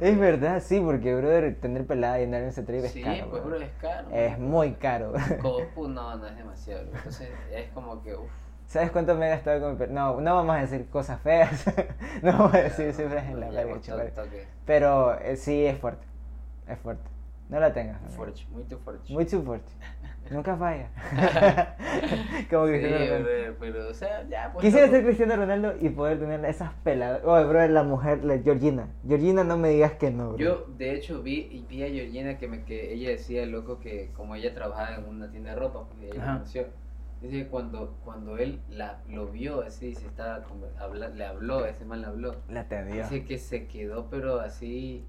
[0.00, 3.30] es verdad, sí, porque, brother, tener pelada y andar en ese trip es Sí, caro.
[3.30, 3.56] pues bro.
[3.60, 4.08] es caro.
[4.10, 4.46] Es bro.
[4.48, 5.12] muy caro.
[5.42, 6.84] Copu, no, no es demasiado.
[6.86, 6.96] bro.
[6.96, 8.30] Entonces, es como que, uff.
[8.66, 11.66] ¿Sabes cuánto me he gastado con mi pe- No, no vamos a decir cosas feas.
[12.22, 14.10] no vamos a decir cifras en la chaval.
[14.64, 16.06] Pero eh, sí es fuerte.
[16.66, 17.04] Es fuerte.
[17.50, 18.00] No la tengas.
[18.14, 19.12] Fuerte, muy fuerte.
[19.12, 19.70] Muy too fuerte.
[20.32, 20.88] Nunca falla.
[22.50, 23.28] Como Sí, Cristiano Ronaldo.
[23.28, 24.64] bro, pero, o sea, ya, pues.
[24.64, 24.96] Quisiera loco.
[24.96, 27.22] ser Cristiano Ronaldo y poder tener esas peladas.
[27.24, 28.88] Oye, bro, la mujer, la Georgina.
[29.06, 30.38] Georgina, no me digas que no, bro.
[30.38, 34.10] Yo, de hecho, vi, y vi a Georgina que, me, que ella decía, loco, que
[34.16, 36.66] como ella trabajaba en una tienda de ropa, porque ella conoció,
[37.20, 40.42] dice que cuando, cuando él la, lo vio así, se estaba
[40.80, 43.02] habla- le habló, ese man le habló, La atendió.
[43.02, 45.04] dice que se quedó, pero así,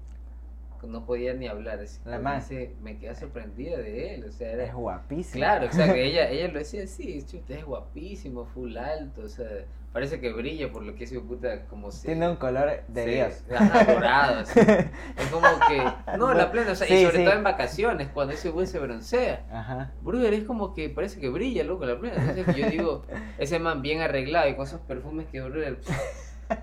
[0.86, 1.80] no podía ni hablar.
[1.80, 4.64] así, La me quedé sorprendida de él, o sea, era...
[4.64, 5.44] Es guapísima.
[5.46, 9.28] Claro, o sea, que ella, ella lo decía así, chuta, es guapísimo, full alto, o
[9.28, 9.46] sea,
[9.94, 12.08] parece que brilla por lo que ese puta como se...
[12.08, 13.44] Tiene un color de Sí, Dios.
[13.56, 14.58] Ajá, dorado, así.
[15.16, 16.16] Es como que.
[16.18, 17.24] No, la plena, o sea, Sí, y sobre sí.
[17.24, 19.46] todo en vacaciones, cuando ese güey se broncea.
[19.52, 19.92] Ajá.
[20.02, 22.16] Brother, es como que parece que brilla, loco, la plena.
[22.16, 23.06] Entonces yo digo,
[23.38, 25.78] ese man bien arreglado y con esos perfumes que, brother.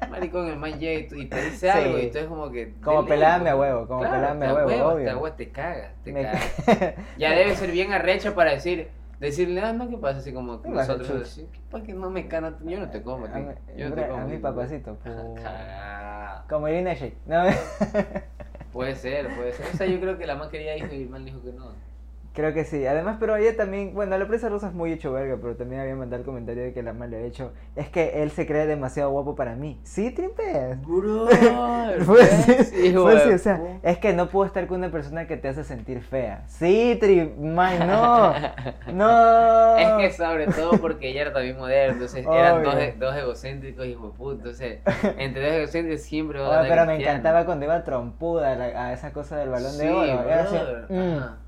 [0.10, 1.78] Maricón, el man llega y, tú- y te dice Sí.
[1.78, 2.74] algo y tú es como que.
[2.84, 3.24] Como lejos.
[3.50, 5.06] a huevo, como Claro, pelame a huevo, huevas, obvio.
[5.10, 6.40] Te, huevas, te caga, te Me- caga.
[7.18, 8.90] Ya debe ser bien arrecha para decir.
[9.20, 10.18] Decirle, ah, no, ¿qué pasa?
[10.18, 12.58] Así como que ¿Qué pasa, nosotros, así, ¿para que no me cana?
[12.64, 13.54] Yo no te como, tío.
[13.78, 14.22] Yo no te como.
[14.24, 16.44] a mi papacito, Ah, pu- cagao.
[16.50, 17.14] Como Irina Shayk.
[17.28, 17.44] No,
[18.74, 19.66] Puede ser, puede ser.
[19.74, 21.72] O sea, yo creo que la man quería hijo y el man dijo que no.
[22.34, 22.86] Creo que sí.
[22.86, 25.96] Además, pero ella también, bueno, la presa rosa es muy hecho verga, pero también había
[25.96, 28.66] mandado el comentario de que la man le ha hecho, es que él se cree
[28.66, 29.80] demasiado guapo para mí.
[29.84, 30.82] Sí, tripeas.
[30.86, 31.28] Bro,
[32.06, 35.38] Fue así, fue así, o sea, es que no puedo estar con una persona que
[35.38, 36.44] te hace sentir fea.
[36.48, 38.34] Sí, tri, man, no,
[38.94, 39.78] no.
[39.78, 43.86] Es que sobre todo porque ella era también moderna, entonces eran dos, e- dos egocéntricos
[43.86, 44.80] y putos, entonces
[45.18, 48.86] entre dos egocéntricos siempre va a Oye, pero me encantaba cuando iba trompuda a, la-
[48.88, 50.30] a esa cosa del balón de oro.
[50.30, 50.56] Era así,
[50.90, 51.41] mm.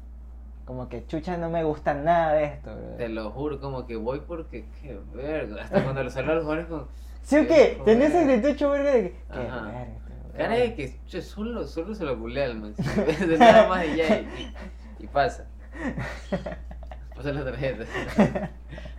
[0.65, 2.95] Como que chucha no me gusta nada de esto, bro.
[2.97, 6.43] Te lo juro, como que voy porque, qué verga, hasta cuando los saludo a los
[6.43, 6.88] jugadores con...
[7.23, 7.82] ¿Sí o qué?
[7.86, 10.38] Esa actitud hecho verga de que, qué verga, este.
[10.38, 12.73] Cara de que che, solo, solo se lo culea al man,
[13.19, 14.54] de nada más y ya, y,
[14.99, 15.45] y- y pasa.
[17.15, 17.84] Pasa la tarjeta.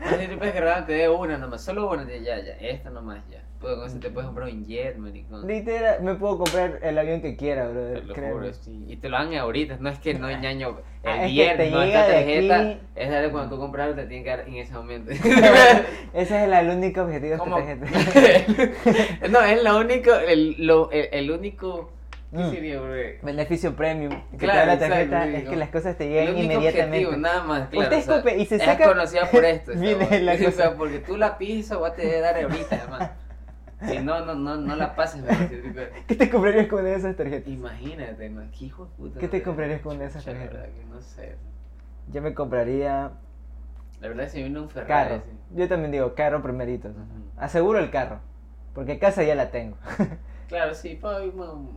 [0.01, 3.19] Más si te puedes grabar, te dé una nomás, solo una, ya, ya, esta nomás,
[3.29, 3.43] ya.
[4.01, 5.47] Te puedes comprar un jet, maricón.
[5.47, 7.93] Literal, me puedo comprar el avión que quiera, bro.
[7.93, 8.85] Te lo juro, sí.
[8.89, 11.83] Y te lo dan ahorita, no es que no ñaño el Ah, viernes, te no
[11.83, 12.81] esta tarjeta, aquí.
[12.97, 15.11] es darle cuando tú compras, te tiene que dar en ese momento.
[15.13, 15.83] Ese
[16.15, 19.29] es el, el único objetivo de esta tarjeta.
[19.31, 21.91] no, es lo único, el, lo, el, el único,
[22.33, 22.51] ¿qué Mm.
[22.51, 22.81] sería?
[23.23, 24.13] Beneficio premium.
[24.33, 27.07] Que Claro, te da la tarjeta es que las cosas te El llegan inmediatamente.
[27.07, 27.85] objetivo, nada más, claro.
[27.89, 29.73] Usted o sea, escupe y se es conocida por esto.
[29.73, 30.75] esa la cosa.
[30.77, 33.11] porque tú la pides, esa hueá te dar ahorita, además.
[33.87, 35.23] Si no, no, no, no la pases,
[36.07, 37.53] ¿Qué te comprarías con esas tarjetas?
[37.53, 39.21] Imagínate, man, qué hijo de puta.
[39.21, 40.63] ¿Qué te comprarías con esas Cha, La tarjetas?
[40.63, 41.37] verdad que no sé.
[42.13, 43.13] Yo me compraría
[44.01, 44.89] La verdad se viene un Ferrari.
[44.89, 45.15] carro.
[45.23, 45.57] así.
[45.57, 46.91] Yo también digo carro primerito.
[47.37, 48.21] Aseguro el carro.
[48.75, 49.77] Porque casa ya la tengo.
[50.47, 50.99] Claro, sí,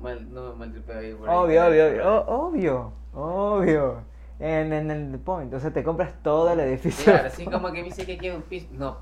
[0.02, 1.36] mal, no me ahí por ahí.
[1.36, 2.26] obvio, el obvio, obvio.
[2.28, 2.94] Obvio.
[3.14, 4.04] Obvio.
[4.40, 5.52] En, en el point.
[5.54, 7.12] O sea, te compras todo el edificio.
[7.12, 8.68] Claro, así como que me dice que quiere un piso.
[8.74, 8.98] No,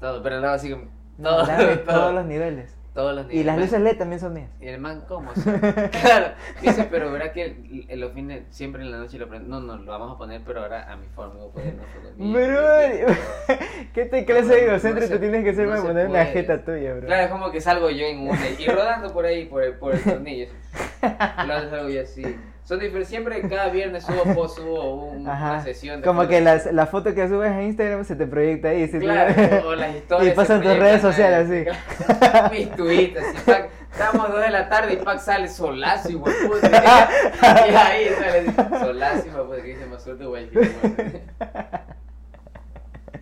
[0.00, 0.84] todo, pero no, así como.
[1.18, 2.74] No, Todo, todos los niveles.
[2.94, 3.46] todos los Y niveles.
[3.46, 4.48] las luces LED también son mías.
[4.60, 5.30] Y el man, ¿cómo?
[6.02, 9.48] Claro, dice, pero verá que los fines, siempre en la noche lo prende.
[9.48, 11.34] No, no, lo vamos a poner, pero ahora a mi forma.
[11.34, 11.74] Voy a poner
[12.18, 13.14] una Bro,
[13.46, 16.20] que- ¿qué te de No, no egocéntrico se- tienes que ser no para poner una
[16.20, 16.32] puede.
[16.32, 17.06] jeta tuya, bro?
[17.06, 19.94] Claro, es como que salgo yo en una y rodando por ahí, por el, por
[19.94, 20.46] el tornillo.
[21.00, 22.22] Claro, salgo yo así.
[22.64, 26.00] Son diferentes, siempre cada viernes subo, post, subo un- una sesión.
[26.00, 26.30] de Como fotos.
[26.34, 28.86] que las- la foto que subes a Instagram se te proyecta ahí.
[28.88, 28.98] ¿sí?
[29.00, 29.34] Claro,
[29.68, 30.32] o las historias.
[30.32, 32.50] Y pasan tus redes sociales ahí.
[32.58, 33.52] Mis tweets, así,
[33.92, 37.10] Estamos dos de la tarde y Pac sale solazo, de puta.
[37.42, 40.48] Y ahí sale solazo, de puta, que dice más suerte, güey.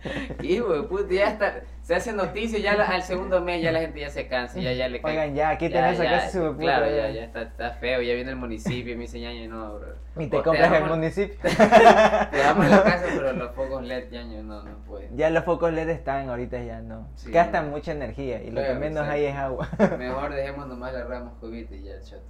[0.41, 3.71] Y hijo de puta, ya está, se hace noticia, ya la- al segundo mes ya
[3.71, 5.11] la gente ya se cansa, ya, ya le cae.
[5.11, 6.95] Oigan, ya, Ya, esa ya, de puta, Claro, ya.
[6.95, 9.95] ya, ya está, está feo, ya viene el municipio y me dice, ñaño, no, bro.
[10.17, 11.35] Y te O compras el damos- municipio.
[12.31, 15.09] Te damos la casa, pero los focos LED, ñaño, no, no puede.
[15.15, 17.07] Ya los focos LED están, ahorita ya no.
[17.15, 17.31] Sí.
[17.31, 19.11] Gastan mucha energía y lo que menos sí.
[19.11, 19.69] hay es agua.
[19.97, 22.23] Mejor dejemos nomás la rama jovita y ya, chato.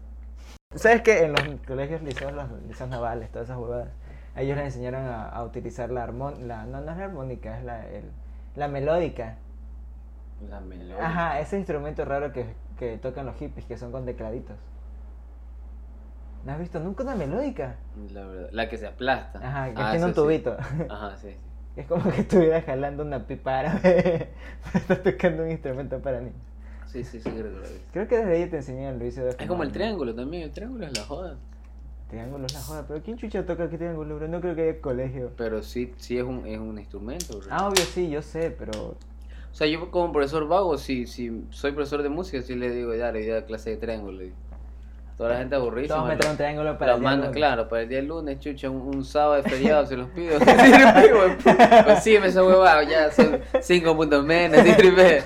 [0.76, 3.90] ¿Sabes que en los colegios liceos, los liceos navales, todas esas huevadas,
[4.36, 7.88] ellos les enseñaron a, a utilizar la armónica, no, no es la armónica, es la,
[7.88, 8.12] el-
[8.56, 9.38] la melódica.
[10.50, 11.06] La melodía.
[11.06, 12.46] Ajá, ese instrumento raro que,
[12.78, 14.58] que tocan los hippies, que son con tecladitos.
[16.46, 17.76] ¿No has visto nunca una melódica?
[18.12, 19.40] La verdad, la que se aplasta.
[19.48, 20.16] Ajá, que Ah, tiene un sí.
[20.16, 20.58] tubito.
[20.90, 21.38] Ajá, sí, sí.
[21.76, 24.30] Es como que estuvieras jalando una pipa árabe.
[24.74, 26.42] Estás tocando un instrumento para niños.
[26.88, 27.64] Sí, sí, sí, creo que lo.
[27.94, 30.98] Creo que desde ahí te enseñan Luis Es como el triángulo también, el triángulo es
[30.98, 31.38] la joda.
[32.12, 34.28] Triángulo es la joda, pero ¿quién chucha toca aquí triángulo, bro?
[34.28, 35.32] No creo que haya colegio.
[35.38, 37.48] Pero sí, sí es un, es un instrumento, bro.
[37.50, 38.72] Ah, obvio, sí, yo sé, pero.
[38.90, 42.94] O sea, yo como profesor vago, si, si soy profesor de música, sí le digo,
[42.94, 44.24] ya, le doy clase de triángulo.
[45.22, 45.96] Toda la gente aburrísima.
[45.98, 47.30] Todos meten un triángulo para Lo el día lunes.
[47.32, 50.40] claro, para el día lunes, chucha, un, un sábado de feriado se los pido.
[50.40, 51.84] Sí, tripe, güey.
[51.84, 55.24] Pues sí, me esa huevada, ya son cinco puntos menos, sí, tripe.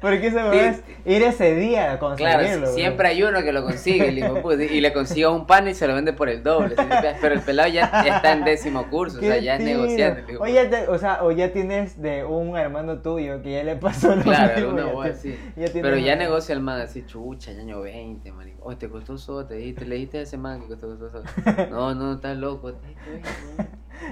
[0.00, 2.40] Porque esa huevada es ir ese día a conseguirlo.
[2.58, 5.74] Claro, siempre hay uno que lo consigue, el hijo y le consigue un pan y
[5.74, 6.74] se lo vende por el doble.
[7.20, 10.36] Pero el pelado ya, está en décimo curso, o sea, ya es negociante.
[10.38, 13.76] O ya, te- o sea, o ya tienes de un hermano tuyo que ya le
[13.76, 15.38] pasó lo Claro, mismo, así.
[15.54, 18.62] tienes Pero ya negocia el man así, chucha, año 20, marico.
[18.64, 19.16] Oye, te costó
[19.48, 21.22] te le a ese man que costó eso.
[21.70, 22.72] No, no, estás loco.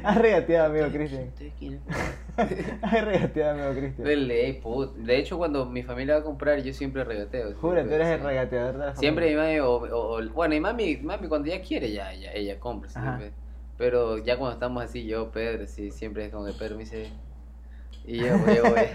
[0.04, 1.80] Has regateado, amigo ¿Ustedes- Cristian.
[2.82, 5.04] Has regateado, amigo Cristian.
[5.04, 7.54] De hecho, cuando mi familia va a comprar, yo siempre regateo.
[7.54, 11.28] Jura, tú eres el regateador de la Siempre mi mami, o, bueno, y mami, mami
[11.28, 12.90] cuando ella quiere, ya, ya ella compra.
[13.76, 17.08] Pero ya cuando estamos así, yo, Pedro, sí, siempre es como que Pedro me dice.
[18.04, 18.88] Y yo, yo, voy.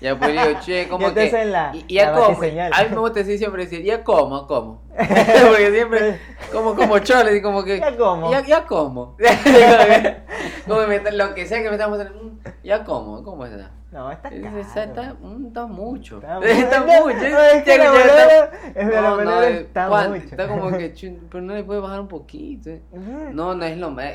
[0.00, 1.22] ya pues digo, che, como Ya que.
[1.26, 2.38] hacen la- y, ya como.
[2.38, 4.82] A mí me gusta decir siempre decir, ya como, como.
[4.96, 6.18] Porque siempre,
[6.52, 7.78] como, como chole, y como que.
[7.80, 8.30] Ya como.
[8.30, 9.16] Ya, ya como.
[10.66, 13.72] como me, lo que sea que me estamos mostrando, mm, ya como, ¿cómo está?
[13.92, 14.58] No, está caro.
[14.60, 16.18] Está, está, mm, está mucho.
[16.18, 17.14] Está Está, mucho.
[17.18, 17.66] No, es
[18.88, 20.24] la de la está Juan, mucho.
[20.26, 20.94] está como que,
[21.28, 22.70] pero no le puede bajar un poquito.
[22.70, 22.82] eh.
[23.32, 24.06] No, no es lo más,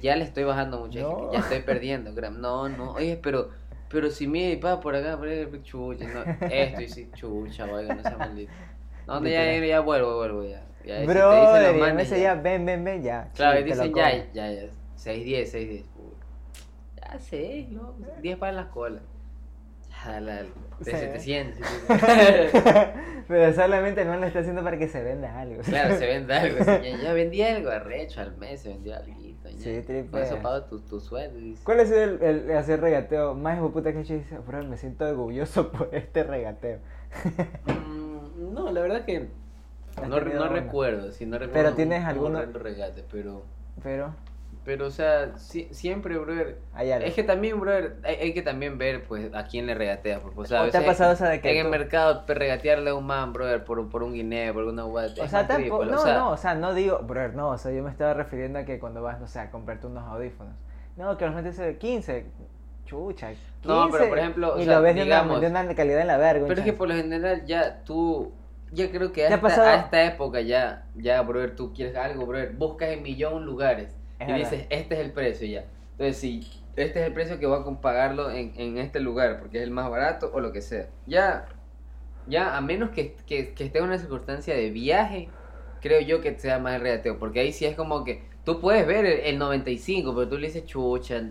[0.00, 2.12] ya le estoy bajando mucho, ya estoy perdiendo.
[2.30, 3.50] No, no, oye, pero,
[3.88, 7.64] pero si mide y pa por acá, por ahí, chucha, no, esto y si, chucha,
[7.64, 8.52] oiga, no sea maldito.
[9.08, 10.62] No, ya, ya, vuelvo, vuelvo ya.
[10.84, 13.28] ya si te Bro, dicen los manes, ya, ven, ven, ven, ya.
[13.34, 14.62] Claro, dicen ya, ya, ya,
[14.94, 15.50] 6, 10,
[17.18, 17.70] 6, 10.
[17.70, 19.02] Ya 6, loco, 10 para las colas.
[20.20, 20.48] La, de
[20.82, 20.90] Sí.
[20.92, 21.56] 700.
[21.58, 22.58] sí, sí.
[23.28, 25.60] Pero solamente el man lo está haciendo para que se venda algo.
[25.62, 26.64] Claro, se vende algo.
[27.02, 29.12] Ya, vendí algo arrecho al mes, se vendió algo.
[29.58, 30.08] Sí, tripe.
[30.10, 31.38] Con eso pago tu, tu sueldo.
[31.64, 34.14] ¿Cuál ha sido el, el hacer regateo más hijo puta que he hecho?
[34.14, 36.78] Dice, bro, me siento orgulloso por este regateo.
[37.66, 39.28] Mm, no, la verdad que
[39.96, 41.12] ¿Has no, no recuerdo.
[41.12, 43.42] Sí, no recuerdo Pero tienes un alguno- regate, pero.
[43.82, 44.14] Pero,
[44.62, 46.58] Pero, o sea, sí- siempre, brother.
[46.74, 47.06] hay algo.
[47.06, 50.20] Es que también, brother, hay, hay que también ver, pues, a quién le regatea.
[50.20, 52.34] Porque, o sea, ¿O te ha pasado esa de que En el tú- mercado, pe-
[52.34, 55.06] regatearle a un man, brother, por, por un guineo, por una hueá.
[55.18, 57.90] O sea, tampoco, no, no, o sea, no digo, bro, no, o sea, yo me
[57.90, 60.52] estaba refiriendo a que cuando vas, no sé, a comprarte unos audífonos.
[60.96, 62.26] No, que los metes de 15,
[62.84, 63.40] chucha, 15.
[63.64, 66.00] No, pero, por ejemplo, o y sea, lo ves de, digamos- una, de una calidad
[66.02, 66.46] en la verga.
[66.46, 68.32] Pero es que por lo general ya tú,
[68.72, 71.96] ya creo que a ¿Te ha esta, a esta época ya, ya, brother, tú quieres
[71.96, 74.50] algo, brother, buscas en millón lugares Es y verdad.
[74.50, 75.64] dices, este es el precio ya.
[75.92, 76.40] Entonces, si
[76.76, 79.70] este es el precio que voy a pagarlo en, en este lugar porque es el
[79.72, 80.88] más barato o lo que sea.
[81.06, 81.48] Ya,
[82.26, 85.30] ya, a menos que, que, que esté en una circunstancia de viaje,
[85.80, 88.86] creo yo que sea más el regateo, porque ahí sí es como que tú puedes
[88.86, 91.22] ver el, el 95, pero tú le dices chucha,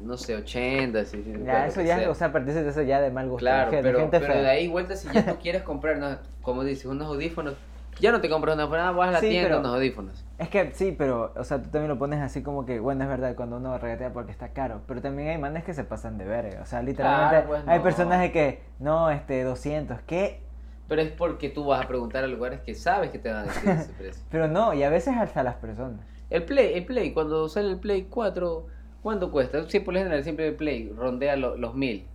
[0.00, 2.10] no sé, 80, así, Ya, lo eso ya, sea.
[2.10, 3.38] o sea, partirse de eso ya de mal gusto.
[3.38, 6.64] Claro, de pero, gente pero de ahí vuelta si ya tú quieres comprar, no, como
[6.64, 7.54] dices, unos audífonos,
[8.00, 10.24] ya no te compras una nada, vas a la Sí, tienda pero- unos audífonos.
[10.38, 13.08] Es que sí, pero, o sea, tú también lo pones así como que, bueno, es
[13.10, 16.24] verdad, cuando uno regatea porque está caro, pero también hay manes que se pasan de
[16.24, 17.84] verga, o sea, literalmente Claro, pues, hay no.
[17.84, 20.40] personas de que, no, este, 200, ¿qué?
[20.88, 23.42] Pero es porque tú vas a preguntar a lugares que sabes que te van a
[23.44, 24.22] decir ese precio.
[24.30, 26.00] Pero no, y a veces hasta las personas.
[26.28, 28.66] El Play, el Play, cuando sale el Play 4,
[29.02, 29.68] ¿cuánto cuesta?
[29.68, 32.08] Sí, por lo general siempre el Play rondea lo- los mil.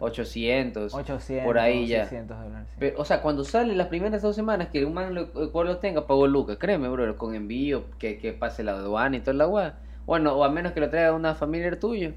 [0.00, 2.00] 800, 800, por ahí ya.
[2.06, 2.68] 600 dólares.
[2.70, 2.76] sí.
[2.78, 5.66] Pero, o sea, cuando sale las primeras dos semanas que un man lo, el cual
[5.68, 9.34] lo tenga, pagó lucas, créeme, bro, con envío, que, que pase la aduana y toda
[9.36, 9.72] la guay.
[10.06, 12.12] Bueno, o a menos que lo traiga una familiar tuyo,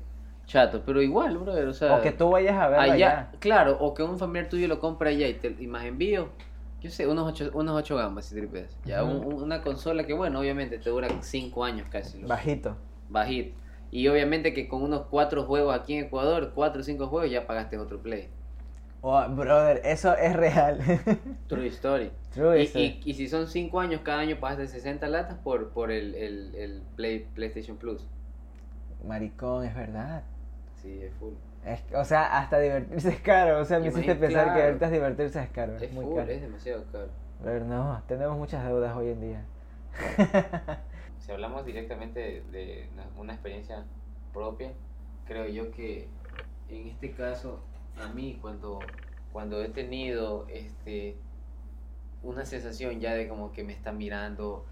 [0.45, 1.95] chato, pero igual, bro, o sea...
[1.97, 3.29] O que tú vayas a verlo allá, allá.
[3.39, 6.29] claro, o que un familiar tuyo lo compre allá y, te, y más envío,
[6.81, 8.75] Yo sé, unos 8, unos ocho gambas si tripeas.
[8.85, 12.23] Ya, un- un- una consola que, bueno, obviamente te dura 5 años casi.
[12.23, 12.75] Bajito.
[13.09, 13.55] Bajito.
[13.91, 17.45] Y obviamente que con unos 4 juegos aquí en Ecuador, 4 o 5 juegos, ya
[17.45, 18.29] pagaste otro play.
[19.01, 20.79] Oh, brother, eso es real.
[21.47, 22.11] True story.
[22.33, 23.01] True Y, story.
[23.03, 26.55] y, y si son 5 años, cada año pagaste 60 latas por, por el, el,
[26.55, 28.07] el Play, PlayStation Plus.
[29.05, 30.23] Maricón, es verdad.
[30.81, 31.33] Sí, es full.
[31.65, 33.59] Es, o sea, hasta divertirse es caro.
[33.59, 34.65] O sea, me hiciste pensar que claro.
[34.67, 35.75] ahorita divertirse es caro.
[35.75, 36.31] Es, Es muy full, caro.
[36.31, 37.07] es demasiado caro.
[37.43, 39.43] Pero no, tenemos muchas deudas hoy en día.
[41.31, 43.85] Si hablamos directamente de, de una- experiencia
[44.33, 44.73] propia,
[45.23, 46.09] creo yo que
[46.67, 47.61] en este caso,
[47.95, 48.91] a mí cuando,
[49.31, 51.15] cuando he tenido este,
[52.21, 54.65] una sensación ya de como que me está mirando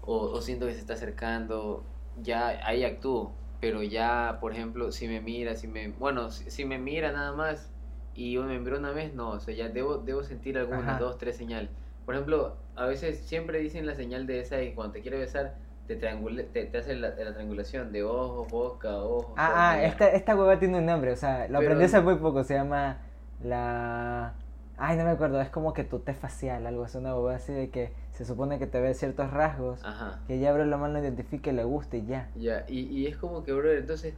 [0.00, 1.84] o, o siento que se está acercando,
[2.16, 3.32] ya ahí actúo.
[3.60, 7.32] Pero ya, por ejemplo, si me mira, si me, bueno, si, si me mira nada
[7.32, 7.70] más
[8.14, 10.98] y me miró una vez, no, o sea, ya debo, debo sentir algunas, Ajá.
[10.98, 11.70] dos, tres señales.
[12.04, 15.56] Por ejemplo, a veces siempre dicen la señal de esa y cuando te quiere besar,
[15.86, 19.34] te, triangula, te, te hace la, la triangulación de ojos, boca, ojos.
[19.36, 22.44] Ah, ah, esta, esta hueva tiene un nombre, o sea, lo aprendí hace muy poco,
[22.44, 22.98] se llama
[23.42, 24.34] la...
[24.78, 27.52] Ay, no me acuerdo, es como que tu test facial, algo así, una hueva así
[27.52, 30.20] de que se supone que te ve ciertos rasgos, Ajá.
[30.26, 32.28] que ya abre la mano, lo identifique, le guste y ya.
[32.34, 34.14] Ya, y, y es como que, brother, entonces,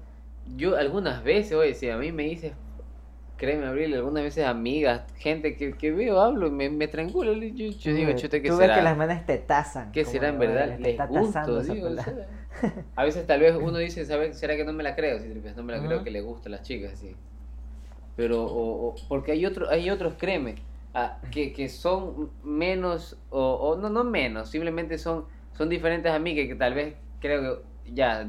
[0.57, 2.53] yo algunas veces, oye, si a mí me dices,
[3.37, 7.71] créeme, Abril, algunas veces amigas, gente que, que veo, hablo, me, me triangula, yo, yo,
[7.71, 8.75] yo digo, chuta, ¿qué Tú ves será?
[8.77, 9.93] que las manes te tasan.
[9.93, 10.79] ¿Qué será en "Brother, verdad?
[10.81, 12.03] Les está gusto, digo, o pelada".
[12.05, 12.27] sea,
[12.97, 14.39] A veces tal vez uno dice, ¿sabes?
[14.39, 15.19] ¿será que no me la creo?
[15.19, 17.17] Si no me la creo que le gustan las chicas, así.
[18.17, 20.57] Pero, o, o- porque hay, otro, hay otros, créeme,
[21.33, 26.35] que, que son menos, o, o no, no menos, simplemente son, son diferentes a mí,
[26.35, 28.27] que, que tal vez creo que ya,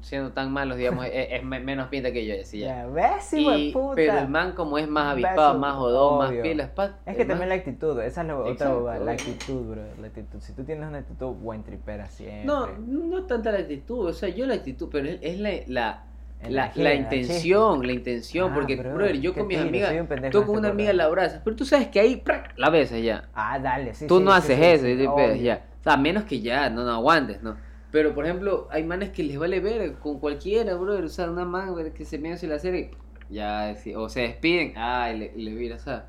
[0.00, 2.86] siendo tan malos, digamos, es, es me- menos pinta que yo, así ya.
[2.86, 3.94] ¿ves, Y- puta?
[3.96, 6.42] pero el man como es más Beso, avispado, más jodón, más obvio.
[6.42, 9.70] pilas, pa, Es que también man- la actitud, esa es la otra huevada, la actitud,
[9.70, 10.40] bro, la actitud.
[10.40, 12.44] Si tú tienes una actitud buen tripera siempre.
[12.46, 16.02] No, no tanta la actitud, o sea, yo la actitud, pero es, es la, la,
[16.48, 19.90] la, la en intención, la intención, Ah, porque, brother, brother, yo con mis tiro, amigas,
[20.30, 22.52] tú con este una amiga la abrazas, pero tú sabes que ahí ¡prac!
[22.56, 23.28] la besas ya.
[23.34, 24.06] Ah, dale, sí.
[24.06, 25.64] tú sí, no sí, haces sí, eso, y te ya.
[25.80, 27.56] O sea, a menos que ya no, no aguantes, ¿no?
[27.90, 31.44] Pero, por ejemplo, hay manes que les vale ver con cualquiera, brother, o sea, una
[31.44, 32.90] man que se medio se la y
[33.30, 36.06] ya, o se despiden, ay, le, le vira, o sea,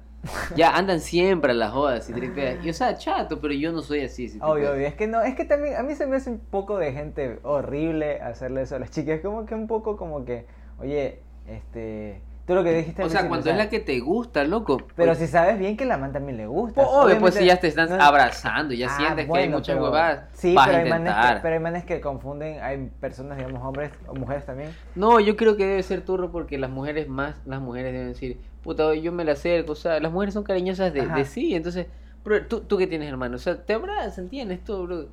[0.55, 2.63] ya andan siempre a las jodas, si tripeas.
[2.65, 5.21] Y, o sea, chato, pero yo no soy así, si Obvio, obvio, es que no,
[5.21, 8.75] es que también a mí se me hace un poco de gente horrible hacerle eso
[8.75, 10.45] a las chicas, como que un poco como que,
[10.79, 14.77] oye, este, tú lo que dijiste O sea, cuando es la que te gusta, loco.
[14.95, 16.81] Pero si sabes bien que la man también le gusta.
[16.81, 19.79] Pues, obvio, pues si ya te están no- abrazando, ya Ah, sientes que hay muchas
[19.79, 23.91] huevadas, Sí, pero hay, manes que, pero hay manes que confunden, hay personas, digamos, hombres
[24.07, 24.71] o mujeres también.
[24.95, 28.41] No, yo creo que debe ser turro porque las mujeres más, las mujeres deben decir,
[28.63, 31.85] puta, yo me la acerco, o sea, las mujeres son cariñosas de, sí, entonces,
[32.25, 35.05] bro, tú, tú que tienes hermano, o sea, te abrazan, tienes todo, bro.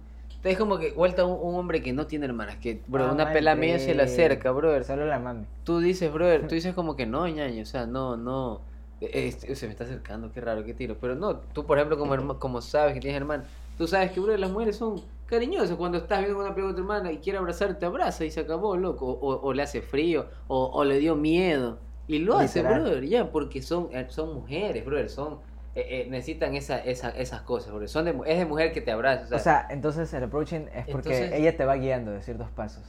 [0.47, 3.25] Es como que vuelta un, un hombre que no tiene hermanas, que, bro, Ah, una
[3.33, 4.83] pela mía se le acerca, bro.
[4.85, 5.45] Solo la mami.
[5.65, 8.61] Tú dices, brother, tú dices como que no, ñaño, o sea, no, no,
[9.01, 10.97] este, se me está acercando, qué raro, qué tiro.
[11.01, 13.45] Pero no, tú, por ejemplo, como, herma- como sabes que tienes hermano,
[13.77, 15.77] tú sabes que, brother, las mujeres son cariñosas.
[15.77, 18.41] Cuando estás viendo una película de tu hermana y quiere abrazarte, te abraza y se
[18.41, 19.07] acabó, loco.
[19.07, 21.79] O, o le hace frío, o, o le dio miedo.
[22.09, 25.39] Y lo hace, brother, ya, porque son, eh, son mujeres, brother, son,
[25.77, 27.89] eh, eh, necesitan esa, esa, esas cosas, brother.
[27.89, 30.69] Son de, es de mujer que te abraza, o sea, O sea, entonces el approaching
[30.75, 32.83] es porque Entonces- ella te va guiando de ciertos pasos.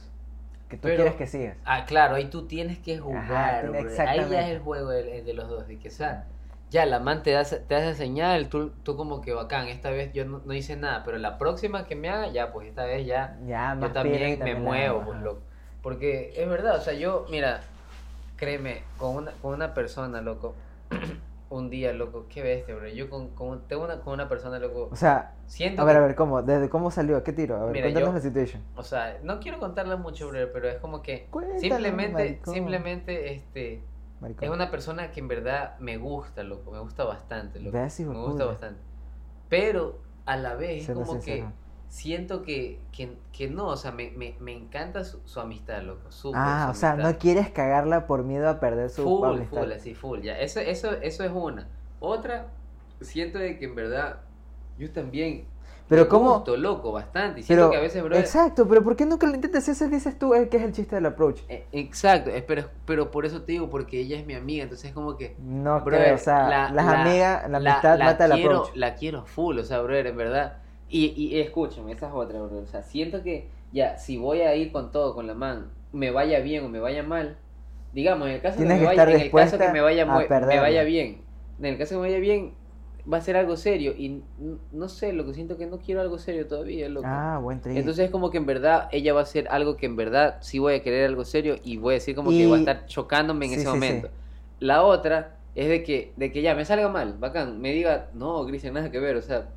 [0.68, 1.56] Que tú Pero- quieres que sigas.
[1.64, 3.74] Ah, claro, ahí tú tienes que jugar, Ajá, bro.
[3.74, 4.40] Ahí ya exactamente.
[4.40, 6.24] es el juego de, de los dos, de que, o sea,
[6.70, 10.12] ya la man te da, te hace señal, tú, tú como que bacán, esta vez
[10.12, 13.06] yo no, no hice nada, pero la próxima que me haga, ya, pues esta vez
[13.06, 15.42] ya, Ya, yo también me también la muevo, pues, loco.
[15.82, 17.60] Porque es verdad, o sea, yo, mira,
[18.36, 20.54] créeme, con una, con una persona, loco,
[21.50, 22.88] un día, loco, qué bestia, bro.
[22.88, 25.98] Yo con, con, tengo una, con una persona, loco, O sea, siento a ver, que-
[25.98, 26.42] a ver, ¿cómo?
[26.42, 27.22] ¿Desde cómo salió?
[27.24, 27.56] ¿Qué tiro?
[27.56, 28.62] A ver, Mira, cuéntanos yo- la situation.
[28.76, 32.54] O sea, no quiero contarla mucho, bro, pero es como que Cuéntalo, simplemente, maricón.
[32.54, 33.82] simplemente, este,
[34.20, 34.44] Maricón.
[34.44, 37.76] es una persona que en verdad me gusta, loco, me gusta bastante, loco.
[37.78, 38.80] Me gusta bastante.
[39.48, 41.46] Pero a la vez es como sincero.
[41.46, 41.52] que
[41.88, 46.10] siento que, que, que no, o sea, me, me, me encanta su, su amistad, loco.
[46.12, 47.12] súper Ah, su o sea, amistad.
[47.12, 49.62] no quieres cagarla por miedo a perder su Full, amistad.
[49.62, 50.38] full, así, full, ya.
[50.38, 51.68] Eso, eso, eso es una.
[52.00, 52.48] Otra,
[53.00, 54.20] siento de que en verdad
[54.78, 55.44] yo también
[55.88, 57.40] Pero me cómo- gusto, loco, bastante.
[57.40, 59.66] Y siento Pero, que a veces, bro, exacto, pero ¿por qué nunca lo intentas?
[59.68, 61.40] Ese dices tú, que es el chiste del approach.
[61.48, 64.94] eh, Exacto, pero, pero por eso te digo, porque ella es mi amiga, entonces es
[64.94, 65.34] como que...
[65.38, 68.68] No brother, creo, o sea, la- las la- amigas, la amistad mata el approach.
[68.76, 70.58] La quiero full, o sea, brother, en verdad.
[70.88, 72.64] Y, y escúchame, esa es otra, brother.
[72.64, 76.10] O sea, siento que ya, si voy a ir con todo, con la man, me
[76.10, 77.36] vaya bien o me vaya mal,
[77.92, 80.82] digamos, en el caso, que, me vaya, en el caso que me vaya, me vaya
[80.84, 81.22] bien,
[81.58, 82.54] en el caso que me vaya bien,
[83.10, 84.22] va a ser algo serio y
[84.72, 87.06] no sé, lo que siento que no quiero algo serio todavía, loco.
[87.06, 87.76] Ah, buen trip.
[87.76, 90.58] Entonces es como que en verdad ella va a hacer algo que en verdad sí
[90.58, 92.86] voy a querer algo serio y voy a decir como que va a Y- estar
[92.86, 93.74] chocándome en Sí, ese sí, sí.
[93.74, 94.10] momento.
[94.58, 98.46] La otra es de que, de que ya me salga mal, bacán, me diga, no,
[98.46, 99.48] Cristian, nada que ver, o sea,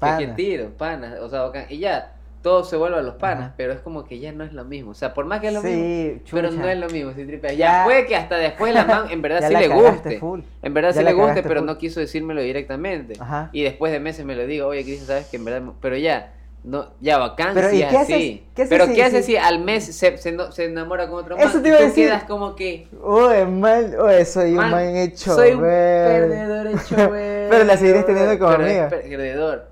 [0.00, 0.18] Pana.
[0.18, 3.44] que, que tiro, panas, o sea, bacán, y ya, todo se vuelve a los panas,
[3.48, 3.54] Ajá.
[3.58, 5.52] pero es como que ya no es lo mismo, o sea, por más que es
[5.52, 6.62] lo mismo, sí, pero chucha.
[6.62, 7.26] no es lo mismo, si.
[7.26, 10.40] Ya- Ya puede que hasta después la man en verdad sí le guste, full.
[10.62, 11.66] en verdad Ya sí le guste, pero full.
[11.66, 13.14] no quiso decírmelo directamente.
[13.20, 13.50] Ajá.
[13.52, 16.32] Y después de meses me lo digo, oye, Cristian, sabes que en verdad, pero ya,
[16.64, 18.06] no, ya bacán, Pero, ¿y qué haces-
[18.54, 21.08] qué haces pero si- ¿qué haces si- si al mes se, se, no- se enamora
[21.10, 21.46] con otro man?
[21.46, 22.06] Eso te y iba a tú decir.
[22.06, 26.28] quedas como que, Uy, mal, uy, soy un Man, man hecho soy un ver.
[26.30, 27.48] perdedor hecho ver.
[27.50, 28.88] Pero la seguirás teniendo como pero es amiga.
[28.88, 29.68] perdedor.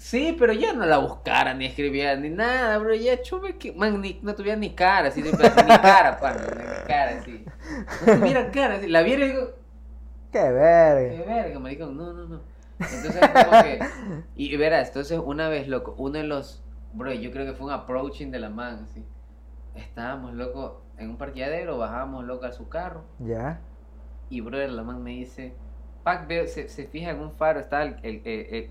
[0.00, 2.94] Sí, pero ya no la buscara, ni escribía, ni nada, bro.
[2.94, 7.18] Ya chuve que, man, ni, no tuviera ni cara, así, ni cara, pan, ni cara,
[7.20, 7.44] así.
[8.06, 8.88] No tuviera cara, así.
[8.88, 9.50] La viera y digo,
[10.32, 11.24] Qué Qué verga.
[11.26, 12.40] verga, maricón, no, no, no.
[12.78, 13.78] Entonces, como que.
[14.36, 16.64] Y verás, entonces, una vez, loco, uno de los.
[16.94, 19.04] Bro, yo creo que fue un approaching de la man, así.
[19.74, 23.04] Estábamos, loco, en un parqueadero, bajábamos, loco, a su carro.
[23.18, 23.60] Ya.
[24.30, 25.52] Y, bro, la man me dice.
[26.46, 28.70] Se, se fija en un faro, está el,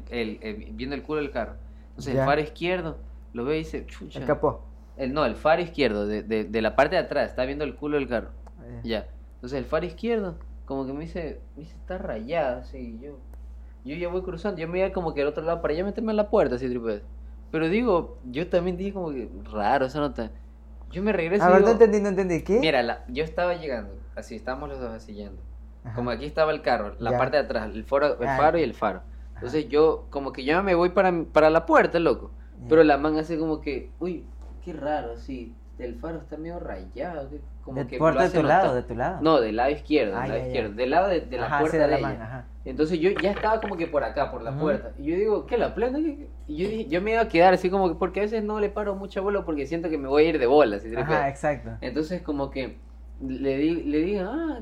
[0.74, 1.54] viendo el culo del carro.
[1.90, 2.22] Entonces, Ya.
[2.22, 2.98] el faro izquierdo,
[3.34, 4.20] lo ve y dice, chucha.
[4.20, 4.66] El capó.
[4.98, 7.76] El, no, el faro izquierdo, de, de, de la parte de atrás, está viendo el
[7.76, 8.30] culo del carro.
[8.64, 9.08] Eh, Ya.
[9.36, 13.18] Entonces el faro izquierdo, como que me dice, me dice, está rayado, así, yo.
[13.86, 16.12] Yo ya voy cruzando, yo me iba como que al otro lado para ya meterme
[16.12, 17.02] en la puerta, así, triple.
[17.52, 20.32] Pero digo, yo también dije como que raro esa nota.
[20.92, 22.44] Yo me regreso A ver, no entendí, no entendí.
[22.44, 22.60] ¿Qué?
[22.60, 25.42] mira, la- yo estaba llegando, así, estábamos los dos así yendo.
[25.84, 25.96] Ajá.
[25.96, 27.18] Como aquí estaba el carro, la Ya.
[27.18, 28.38] parte de atrás, el, faro, el Ah.
[28.38, 29.02] faro y el faro.
[29.36, 32.32] Entonces yo, como que yo me voy para, para la puerta, loco.
[32.68, 34.26] Pero la man hace como que, uy,
[34.66, 37.30] qué raro, así, el faro está medio rayado,
[37.64, 39.20] como de, que por de tu lado, de tu lado.
[39.22, 41.64] No, del lado izquierdo, Ah, del lado izquierdo, del lado de, de la Ajá, sí,
[41.64, 42.08] puerta de la ella.
[42.10, 42.46] man, ajá.
[42.66, 44.92] Entonces yo ya estaba como que por acá, por la puerta.
[45.00, 45.98] Y yo digo, ¿qué la plena?
[46.00, 48.60] Y yo, dije- yo me iba a quedar así como que, porque a veces no
[48.60, 50.76] le paro mucha bola porque siento que me voy a ir de bola.
[50.76, 51.70] así, Ajá, exacto.
[51.80, 52.78] Entonces como que
[53.22, 54.60] le, di, le digo, ah,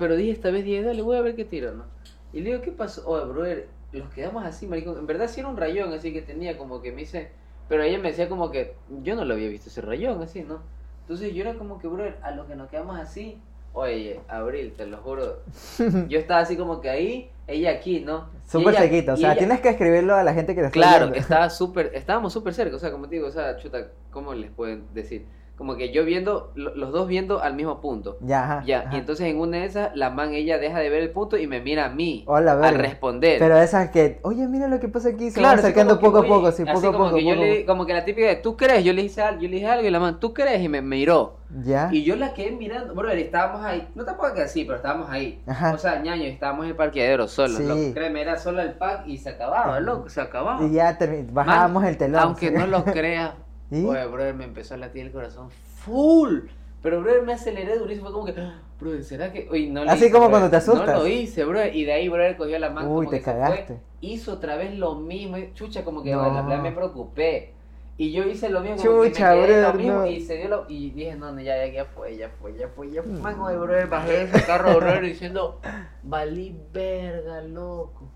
[0.00, 1.84] pero dije esta vez, dije, dale, voy a ver qué tiro, ¿no?
[2.32, 3.06] Y le digo, ¿qué pasó?
[3.08, 4.98] Oye, brother, los quedamos así, maricón.
[4.98, 7.30] En verdad sí era un rayón así que tenía como que me dice,
[7.68, 10.60] pero ella me decía como que yo no lo había visto ese rayón así, ¿no?
[11.02, 13.38] Entonces yo era como que, brother, a los que nos quedamos así,
[13.72, 15.40] oye, Abril, te lo juro,
[16.08, 18.28] yo estaba así como que ahí, ella aquí, ¿no?
[18.46, 19.12] Súper sequito.
[19.14, 21.90] O sea, ella- tienes que escribirlo a la gente que te está Claro, estaba súper,
[21.94, 25.26] estábamos súper cerca, o sea, como te digo, o sea, chuta, ¿cómo les pueden decir?
[25.60, 28.16] Como que yo viendo, lo- los dos viendo al mismo punto.
[28.22, 28.62] Ya, ajá.
[28.64, 28.96] Ya, ajá.
[28.96, 31.46] y entonces en una de esas, la man ella deja de ver el punto y
[31.46, 32.78] me mira a mí Hola, a verga.
[32.78, 33.38] responder.
[33.38, 36.12] Pero esas que, oye, mira lo que pasa aquí, se claro, va así acercando como
[36.12, 37.16] que, poco a poco, sí, poco a como poco.
[37.16, 38.82] que yo poco a le- como que la típica de, ¿tú crees?
[38.84, 40.62] Yo le dije, al- yo le dije algo y la man, ¿tú crees?
[40.62, 41.36] Y me, me miró.
[41.62, 41.90] Ya.
[41.92, 45.10] Y yo la quedé mirando, bro, estábamos ahí, no te puedo que así, pero estábamos
[45.10, 45.42] ahí.
[45.46, 45.72] Ajá.
[45.74, 47.64] O sea, ñaño, estábamos en el parqueadero solos, Sí.
[47.66, 47.80] loco.
[47.92, 50.64] Créeme, era solo el pack y se acababa, loco, se acababa.
[50.64, 50.96] Y ya
[51.32, 52.22] bajábamos el telón.
[52.22, 52.54] Aunque sí.
[52.56, 53.32] no lo creas,
[53.70, 53.84] ¿Y?
[53.84, 56.40] oye, brother, me empezó a latir el corazón full.
[56.82, 58.06] Pero, brother, me aceleré durísimo.
[58.06, 59.48] Fue como que, "Ah, brother, ¿será que.?
[59.50, 60.30] Uy, no Así hice, como brother.
[60.30, 60.86] cuando te asustas.
[60.86, 61.76] No lo hice, brother.
[61.76, 62.88] Y de ahí, brother, cogió la mano.
[62.88, 63.80] Uy, como te que se fue, cagaste.
[64.00, 65.36] hizo otra vez lo mismo.
[65.54, 66.22] Chucha, como que, No.
[66.22, 67.52] la verdad me preocupé.
[67.98, 68.78] Y yo hice lo mismo.
[68.78, 69.92] Chucha, me quedé lo brother, mismo.
[70.00, 70.06] no.
[70.06, 70.64] Y se dio lo.
[70.70, 73.12] Y dije, no, no, ya, ya, ya fue, ya fue, ya fue, ya fue.
[73.12, 73.20] Mm.
[73.20, 75.60] Man, oye, brother, bajé de ese carro, brother, diciendo,
[76.02, 78.10] valí verga, loco.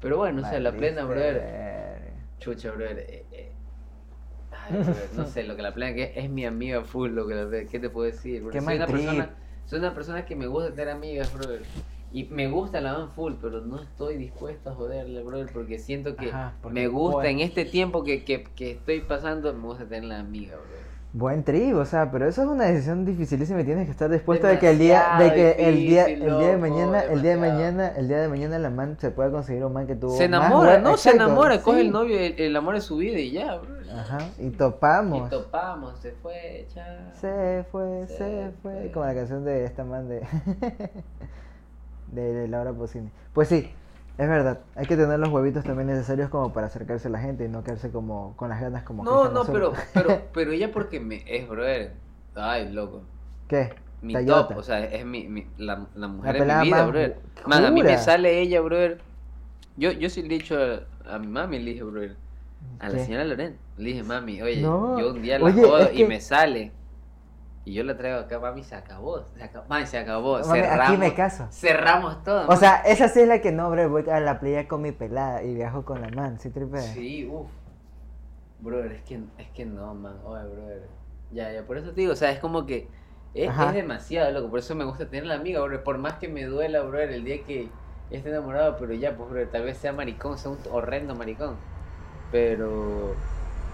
[0.00, 2.00] Pero bueno, o sea, la plena, brother.
[2.40, 2.98] Chucha, brother.
[2.98, 3.52] eh, eh.
[5.16, 7.68] No sé, lo que la plena que es mi amiga full, lo que la plena,
[7.68, 8.42] ¿qué te puedo decir?
[8.50, 8.96] Qué soy una trip.
[8.96, 9.30] persona,
[9.66, 11.62] soy una persona que me gusta tener amigas, brother.
[12.10, 16.16] Y me gusta la man full, pero no estoy dispuesto a joderle, brother, porque siento
[16.16, 19.84] que Ajá, porque me gusta en este tiempo que, que, que estoy pasando, me gusta
[19.86, 20.87] tener la amiga, brother.
[21.18, 24.46] Buen trigo, o sea, pero eso es una decisión dificilísima y tienes que estar dispuesto
[24.46, 27.00] de que el día, de que Demasiado el día, difícil, el día de loco, mañana,
[27.00, 27.72] el día de demasiado.
[27.72, 30.24] mañana, el día de mañana la man se pueda conseguir un man que tuvo Se
[30.26, 30.96] enamora, ¿no?
[30.96, 33.90] Se enamora, coge el novio, el, el amor de su vida y ya, brother.
[33.90, 35.26] Ajá, y topamos.
[35.26, 36.84] Y topamos, se fue, chao.
[37.14, 38.72] Se fue, Se se fue.
[38.82, 38.90] fue.
[38.92, 40.20] Como la canción de esta man de.
[42.12, 43.10] de, de Laura Pausini.
[43.32, 43.72] Pues sí,
[44.18, 44.58] es verdad.
[44.74, 47.62] Hay que tener los huevitos también necesarios como para acercarse a la gente y no
[47.64, 49.04] quedarse como con las ganas como.
[49.04, 51.92] No, no, pero, pero, pero ella porque me es, brother.
[52.34, 53.02] Ay, loco.
[53.48, 53.72] ¿Qué?
[54.02, 54.48] Mi Tayota.
[54.48, 57.16] top, o sea, es mi, mi- la, la mujer de mi vida, más brother.
[57.46, 59.00] Man, a mí me sale ella, brother.
[59.76, 62.16] Yo, yo sí le he dicho a, a mi mami, le dije, brother.
[62.80, 63.04] A la ¿Qué?
[63.04, 63.56] señora Loren.
[63.76, 66.72] Le dije, mami, oye, No, yo un día la oye, jodo y que- me sale.
[67.68, 69.26] Y yo la traigo acá, mami, se acabó.
[69.36, 70.38] Se acabó, mami, se acabó.
[70.38, 71.48] Mami, cerramos, aquí me caso.
[71.50, 72.44] Cerramos todo.
[72.44, 72.60] O mami.
[72.60, 73.90] sea, esa sí es la que no, bro.
[73.90, 76.40] Voy a la playa con mi pelada y viajo con la man.
[76.40, 76.80] ¿Sí tripea?
[76.80, 77.50] Sí, uff.
[78.60, 80.16] Brother, es que, es que no, man.
[80.24, 80.88] Oye, brother.
[81.30, 82.88] Ya, ya, por eso te digo, o sea, es como que
[83.34, 84.48] es, es demasiado, loco.
[84.48, 85.82] Por eso me gusta tener la amiga, brother.
[85.82, 87.68] Por más que me duela, brother, el día que,
[88.10, 91.56] ya está enamorado, pero ya, pues, brother, tal vez sea maricón, sea un horrendo maricón.
[92.32, 93.14] Pero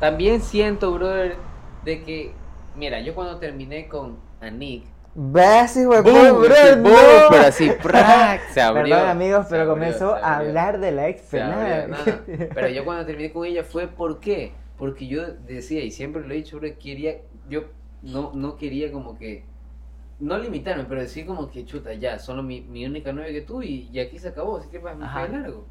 [0.00, 1.36] también siento, brother,
[1.84, 2.34] de que,
[2.76, 6.76] mira, yo cuando terminé con Anik, ¿Ves, hijo de puta.
[6.76, 6.90] ¡No!
[7.30, 8.48] Pero así, ¡prac!
[8.50, 8.96] Se abrió.
[8.96, 12.24] Perdón, amigos, pero abrió, comenzó a hablar de la ex abrió, nada.
[12.54, 14.52] Pero yo cuando terminé con ella fue ¿por qué?
[14.76, 17.18] Porque yo decía, y siempre lo he dicho, bro, quería,
[17.48, 17.66] yo
[18.02, 19.44] no, no quería como que,
[20.18, 23.62] no limitarme, pero decir como que chuta, ya, solo mi, mi única novia que tú
[23.62, 25.26] y, y aquí se acabó, así que más me Ajá.
[25.26, 25.64] fue largo.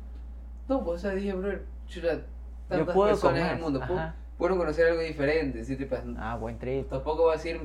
[0.70, 2.22] No, pues o sea, dije, bro, chuta, Yo
[2.70, 5.76] tantas puedo personas en el mundo, puedo, puedo conocer algo diferente, ¿sí?
[5.76, 6.90] Tipo, Ah, buen trip.
[6.90, 7.60] tampoco voy a decir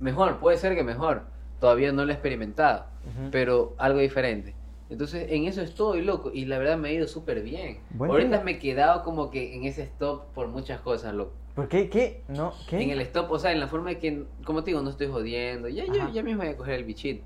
[0.00, 1.22] mejor, puede ser que mejor,
[1.60, 3.30] todavía no lo he experimentado Ujú.
[3.30, 4.54] pero algo diferente.
[4.90, 7.78] Entonces, en eso estoy loco y la verdad me ha ido súper bien.
[7.90, 8.44] Buen Ahorita día.
[8.44, 11.32] me he quedado como que en ese stop por muchas cosas, loco.
[11.54, 11.88] ¿Por qué?
[11.88, 12.22] ¿Qué?
[12.28, 12.82] No, ¿qué?
[12.82, 15.06] En el stop, o sea, en la forma de que, como te digo, no estoy
[15.06, 15.68] jodiendo.
[15.68, 17.24] Ya, ya, ya mismo voy a coger el bichito.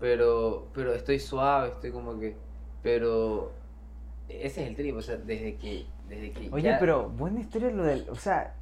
[0.00, 2.36] Pero, pero estoy suave, estoy como que.
[2.82, 3.52] Pero
[4.28, 5.86] ese es el trip, o sea, desde que.
[6.08, 8.06] Desde que Oye, ya- pero buena historia lo del.
[8.10, 8.54] O sea,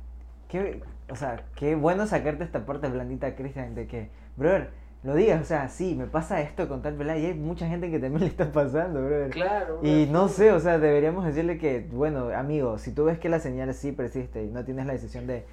[0.49, 0.81] qué,
[1.11, 4.71] o sea, qué bueno sacarte esta parte blandita, Cristian, de que, brother,
[5.03, 5.41] lo digas.
[5.43, 8.21] O sea, sí, me pasa esto con tal pelada y hay mucha gente que también
[8.25, 9.31] le está pasando, brother.
[9.31, 13.29] Claro, Y no sé, o sea, deberíamos decirle que, bueno, amigo, si tú ves que
[13.29, 15.45] la señal sí persiste y no tienes la decisión de.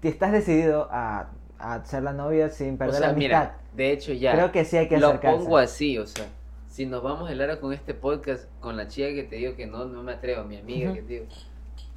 [0.00, 3.38] te Estás decidido a, a ser la novia sin O perder sea, la amistad.
[3.40, 4.32] mira, de hecho ya.
[4.32, 5.38] Creo que sí hay que lo acercarse.
[5.44, 6.24] pongo así, o sea,
[6.68, 9.66] si nos vamos a hablar con este podcast, con la chica que te digo que
[9.66, 11.26] no, no me atrevo, mi amiga que te digo,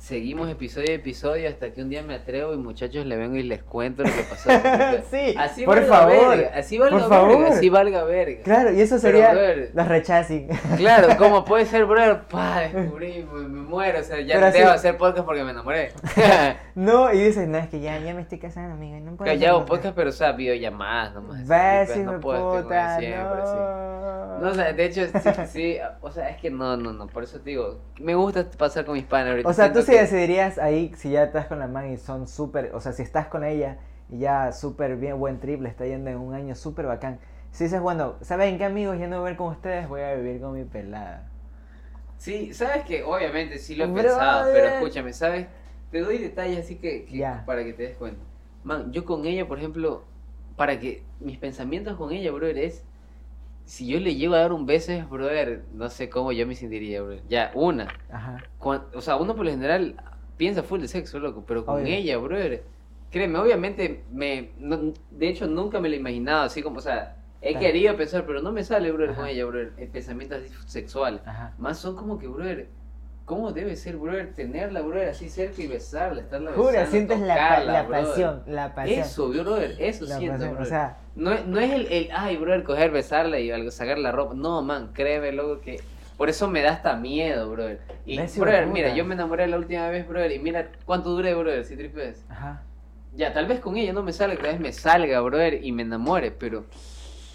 [0.02, 3.43] seguimos episodio a episodio hasta que un día me atrevo y muchachos le vengo y
[3.43, 4.49] les cuento lo que pasó.
[5.12, 6.30] sí, así por favor.
[6.38, 7.45] verga, así valga por verga, favor.
[7.45, 8.41] así valga verga.
[8.43, 10.47] Claro, y eso Pero, sería brother, los rechazing.
[10.78, 14.70] Claro, como puede ser, brother, pa, descubrí, me, me muero, o sea, ya Pero dejo
[14.70, 15.91] así- hacer podcast porque me enamoré.
[16.76, 19.32] no, y dices, no, es que ya, ya me estoy casando, amigo, no puedo.
[19.32, 21.41] Callado podcast, pero o sea, videollamadas nomás.
[21.41, 24.22] así, Ves, pues, no puedo puta, siempre, no.
[24.41, 27.24] No, o sea, de hecho, sí, sí, o sea, es que no, no, no, por
[27.24, 29.47] eso te digo, me gusta pasar con mis panas ahorita.
[29.47, 32.72] O sea, tú que- decidirías ahí si ya estás con la man y son súper,
[32.76, 33.78] o sea, si estás con ella
[34.10, 37.20] y ya súper bien, buen triple, está yendo en un año súper bacán.
[37.52, 38.98] Si dices, bueno, ¿saben qué amigos?
[39.00, 41.30] Ya no voy a ver con ustedes, voy a vivir con mi pelada.
[42.18, 43.89] Sí, sabes que obviamente sí lo he Brother.
[43.89, 45.48] pensado, pero escúchame, ¿sabes?
[45.92, 48.22] Te doy detalles así que, que- para que te des cuenta.
[48.64, 50.04] Man, yo con ella, por ejemplo,
[50.56, 52.84] para que mis pensamientos con ella, brother, es
[53.72, 56.55] si yo le llego a dar un beso, es, brother, no sé cómo yo me
[56.55, 57.24] sentiría, brother.
[57.30, 57.88] Ya, una.
[58.11, 58.43] Ajá.
[58.59, 59.95] O sea, uno por lo general
[60.36, 61.86] piensa full de sexo, loco, pero con Obvio.
[61.88, 62.63] ella, brother,
[63.11, 67.15] créeme, obviamente, me, no- de hecho nunca me lo he imaginado, así como, o sea,
[67.39, 67.65] he Claro.
[67.65, 71.22] querido pensar, pero no me sale, brother, con ella, brother, el pensamiento así sexual.
[71.26, 71.53] Ajá.
[71.57, 72.67] Más son como que, brother,
[73.26, 77.34] ¿cómo debe ser, brother, tenerla, brother, así cerca y besarla, estarla Jura, besando, sientes la,
[77.36, 78.05] tocarla, la brother?
[78.05, 78.99] pasión, la pasión.
[78.99, 80.61] Eso, brother, eso la siento, pasión, brother.
[80.67, 83.97] O sea, No, es- no es el, el, ay, brother, coger, besarla y algo, sacar
[83.97, 84.34] la ropa.
[84.34, 85.80] No, man, créeme, loco, que
[86.17, 87.80] por eso me da hasta miedo, brother.
[88.05, 90.69] Y, ¿Ves, hijo de brother, mira, yo me enamoré la última vez, brother, y mira
[90.86, 92.26] cuánto duré, brother, si tripes.
[92.30, 92.63] ajá.
[93.15, 95.82] Ya, tal vez con ella no me salga, tal vez me salga, brother, y me
[95.82, 96.63] enamore, pero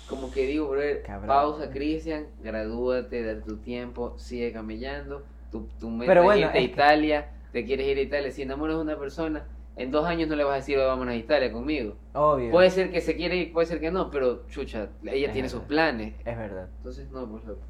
[0.09, 1.27] como que digo, brother, Cabrón.
[1.29, 6.59] pausa, Cristian, gradúate, date tu tiempo, sigue camellando, tu, tu meta Pero es bueno, irte
[6.59, 9.45] a es que- Italia, te quieres ir a Italia, si enamoras a una persona,
[9.77, 11.97] en dos años no le vas a decir, "Oh, vámonos a Italia conmigo.
[12.15, 12.51] Obvio.
[12.51, 15.49] Puede ser que se quiere ir, puede ser que no, pero chucha, ella Es tiene
[15.49, 15.69] sus verdad.
[15.69, 16.15] planes.
[16.25, 16.69] Es verdad.
[16.79, 17.61] Entonces, no, pues loco.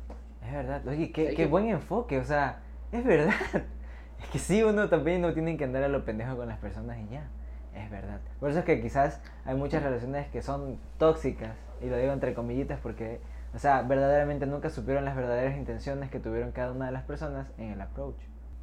[0.45, 0.87] Es verdad.
[0.87, 2.19] Oye, qué, qué que- buen enfoque.
[2.19, 2.61] O sea,
[2.93, 3.35] es verdad.
[4.19, 6.97] Es que sí, uno también no tiene que andar a lo pendejo con las personas
[6.99, 7.29] y ya.
[7.75, 8.19] Es verdad.
[8.41, 11.51] Por eso es que quizás hay muchas relaciones que son tóxicas.
[11.83, 13.21] Y lo digo entre comillitas porque,
[13.55, 17.51] o sea, verdaderamente nunca supieron las verdaderas intenciones que tuvieron cada una de las personas
[17.59, 18.17] en el approach.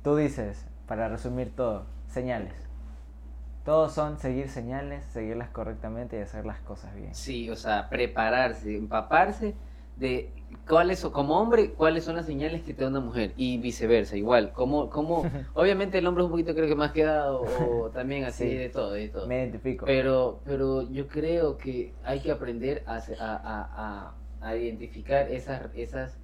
[0.03, 2.53] Tú dices, para resumir todo, señales.
[3.65, 7.15] Todos son seguir señales, seguirlas correctamente y hacer las cosas bien.
[7.15, 9.55] Sí, o sea, prepararse, empaparse
[9.95, 10.31] de
[10.67, 14.17] cuáles, o como hombre, cuáles son las señales que te da una mujer y viceversa,
[14.17, 14.51] igual.
[14.51, 15.23] Como, como,
[15.53, 18.53] obviamente el hombre es un poquito creo que más quedado o también así Sí.
[18.57, 19.27] de todo, de todo.
[19.27, 19.85] Me identifico.
[19.85, 24.13] Pero, pero yo creo que hay que aprender a, a, a- a-
[24.43, 26.17] a identificar esas, esas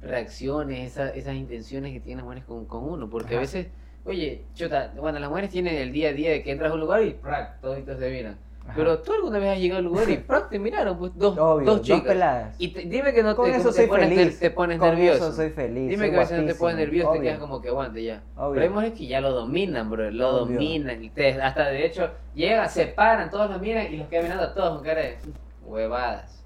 [0.00, 3.08] reacciones, esas, esas intenciones que tienen las mujeres con, con uno.
[3.08, 3.40] Porque a Ajá.
[3.42, 3.66] veces,
[4.04, 6.80] oye, chuta, bueno, las mujeres tienen el día a día de que entras a un
[6.80, 7.60] lugar y ¡prac!
[7.60, 8.36] toditos te miran.
[8.64, 8.74] Ajá.
[8.76, 10.48] Pero tú alguna vez has llegado al lugar y ¡prac!
[10.48, 12.02] te miraron, pues dos, Obvio, dos dos chicas.
[12.02, 12.54] peladas.
[12.58, 14.38] y te- dime que no Con te, eso te pones, feliz.
[14.40, 15.26] te pones Con nervioso.
[15.28, 15.88] eso soy feliz.
[15.88, 18.02] Dime soy que a veces no te pones nervioso, te obvio, quedas como que aguante
[18.04, 18.22] ya.
[18.36, 18.50] obvio.
[18.54, 20.54] Pero hay mujeres que ya lo dominan, bro, lo Obvio.
[20.54, 21.02] dominan.
[21.02, 24.44] Y te- hasta de hecho, llegan, se paran, todos lo miran y los quedan mirando
[24.44, 25.18] a todos con cara de
[25.64, 26.44] huevadas.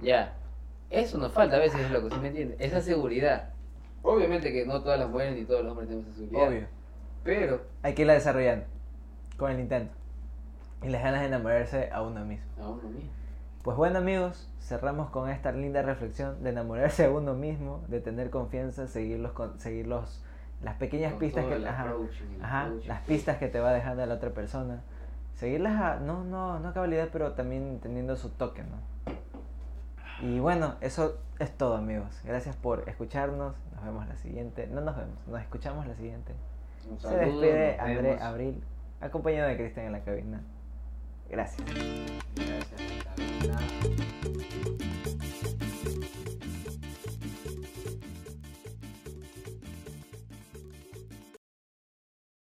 [0.00, 0.34] Ya.
[0.92, 2.56] Eso nos falta a veces, loco, ¿sí me entiendes?
[2.60, 3.48] Esa seguridad.
[4.02, 6.48] Obviamente que no todas las mujeres ni todos los hombres tenemos esa seguridad.
[6.48, 6.66] Obvio.
[7.24, 8.64] Pero, Hay que irla desarrollando
[9.36, 9.94] con el intento.
[10.82, 12.44] Y las ganas de enamorarse a uno mismo.
[12.60, 13.10] a uno mismo.
[13.62, 18.28] Pues bueno amigos, cerramos con esta linda reflexión de enamorarse de uno mismo, de tener
[18.30, 20.20] confianza, seguir los, con- seguir los,
[20.62, 21.94] las pequeñas Con pistas que, ajá,
[22.42, 24.82] ajá, las pistas que te va dejando la otra persona.
[25.36, 28.92] Seguirlas a, no, no, no a cabalidad, pero también teniendo su toque, ¿no?
[30.22, 32.20] Y bueno, eso es todo amigos.
[32.24, 33.56] Gracias por escucharnos.
[33.74, 34.68] Nos vemos la siguiente.
[34.68, 36.32] No nos vemos, nos escuchamos la siguiente.
[36.88, 38.20] Un saludo, Se despide André.
[38.20, 38.64] Abril,
[39.00, 40.40] acompañado de Cristian en la cabina.
[41.28, 41.66] Gracias.
[42.36, 43.58] Gracias, Carolina.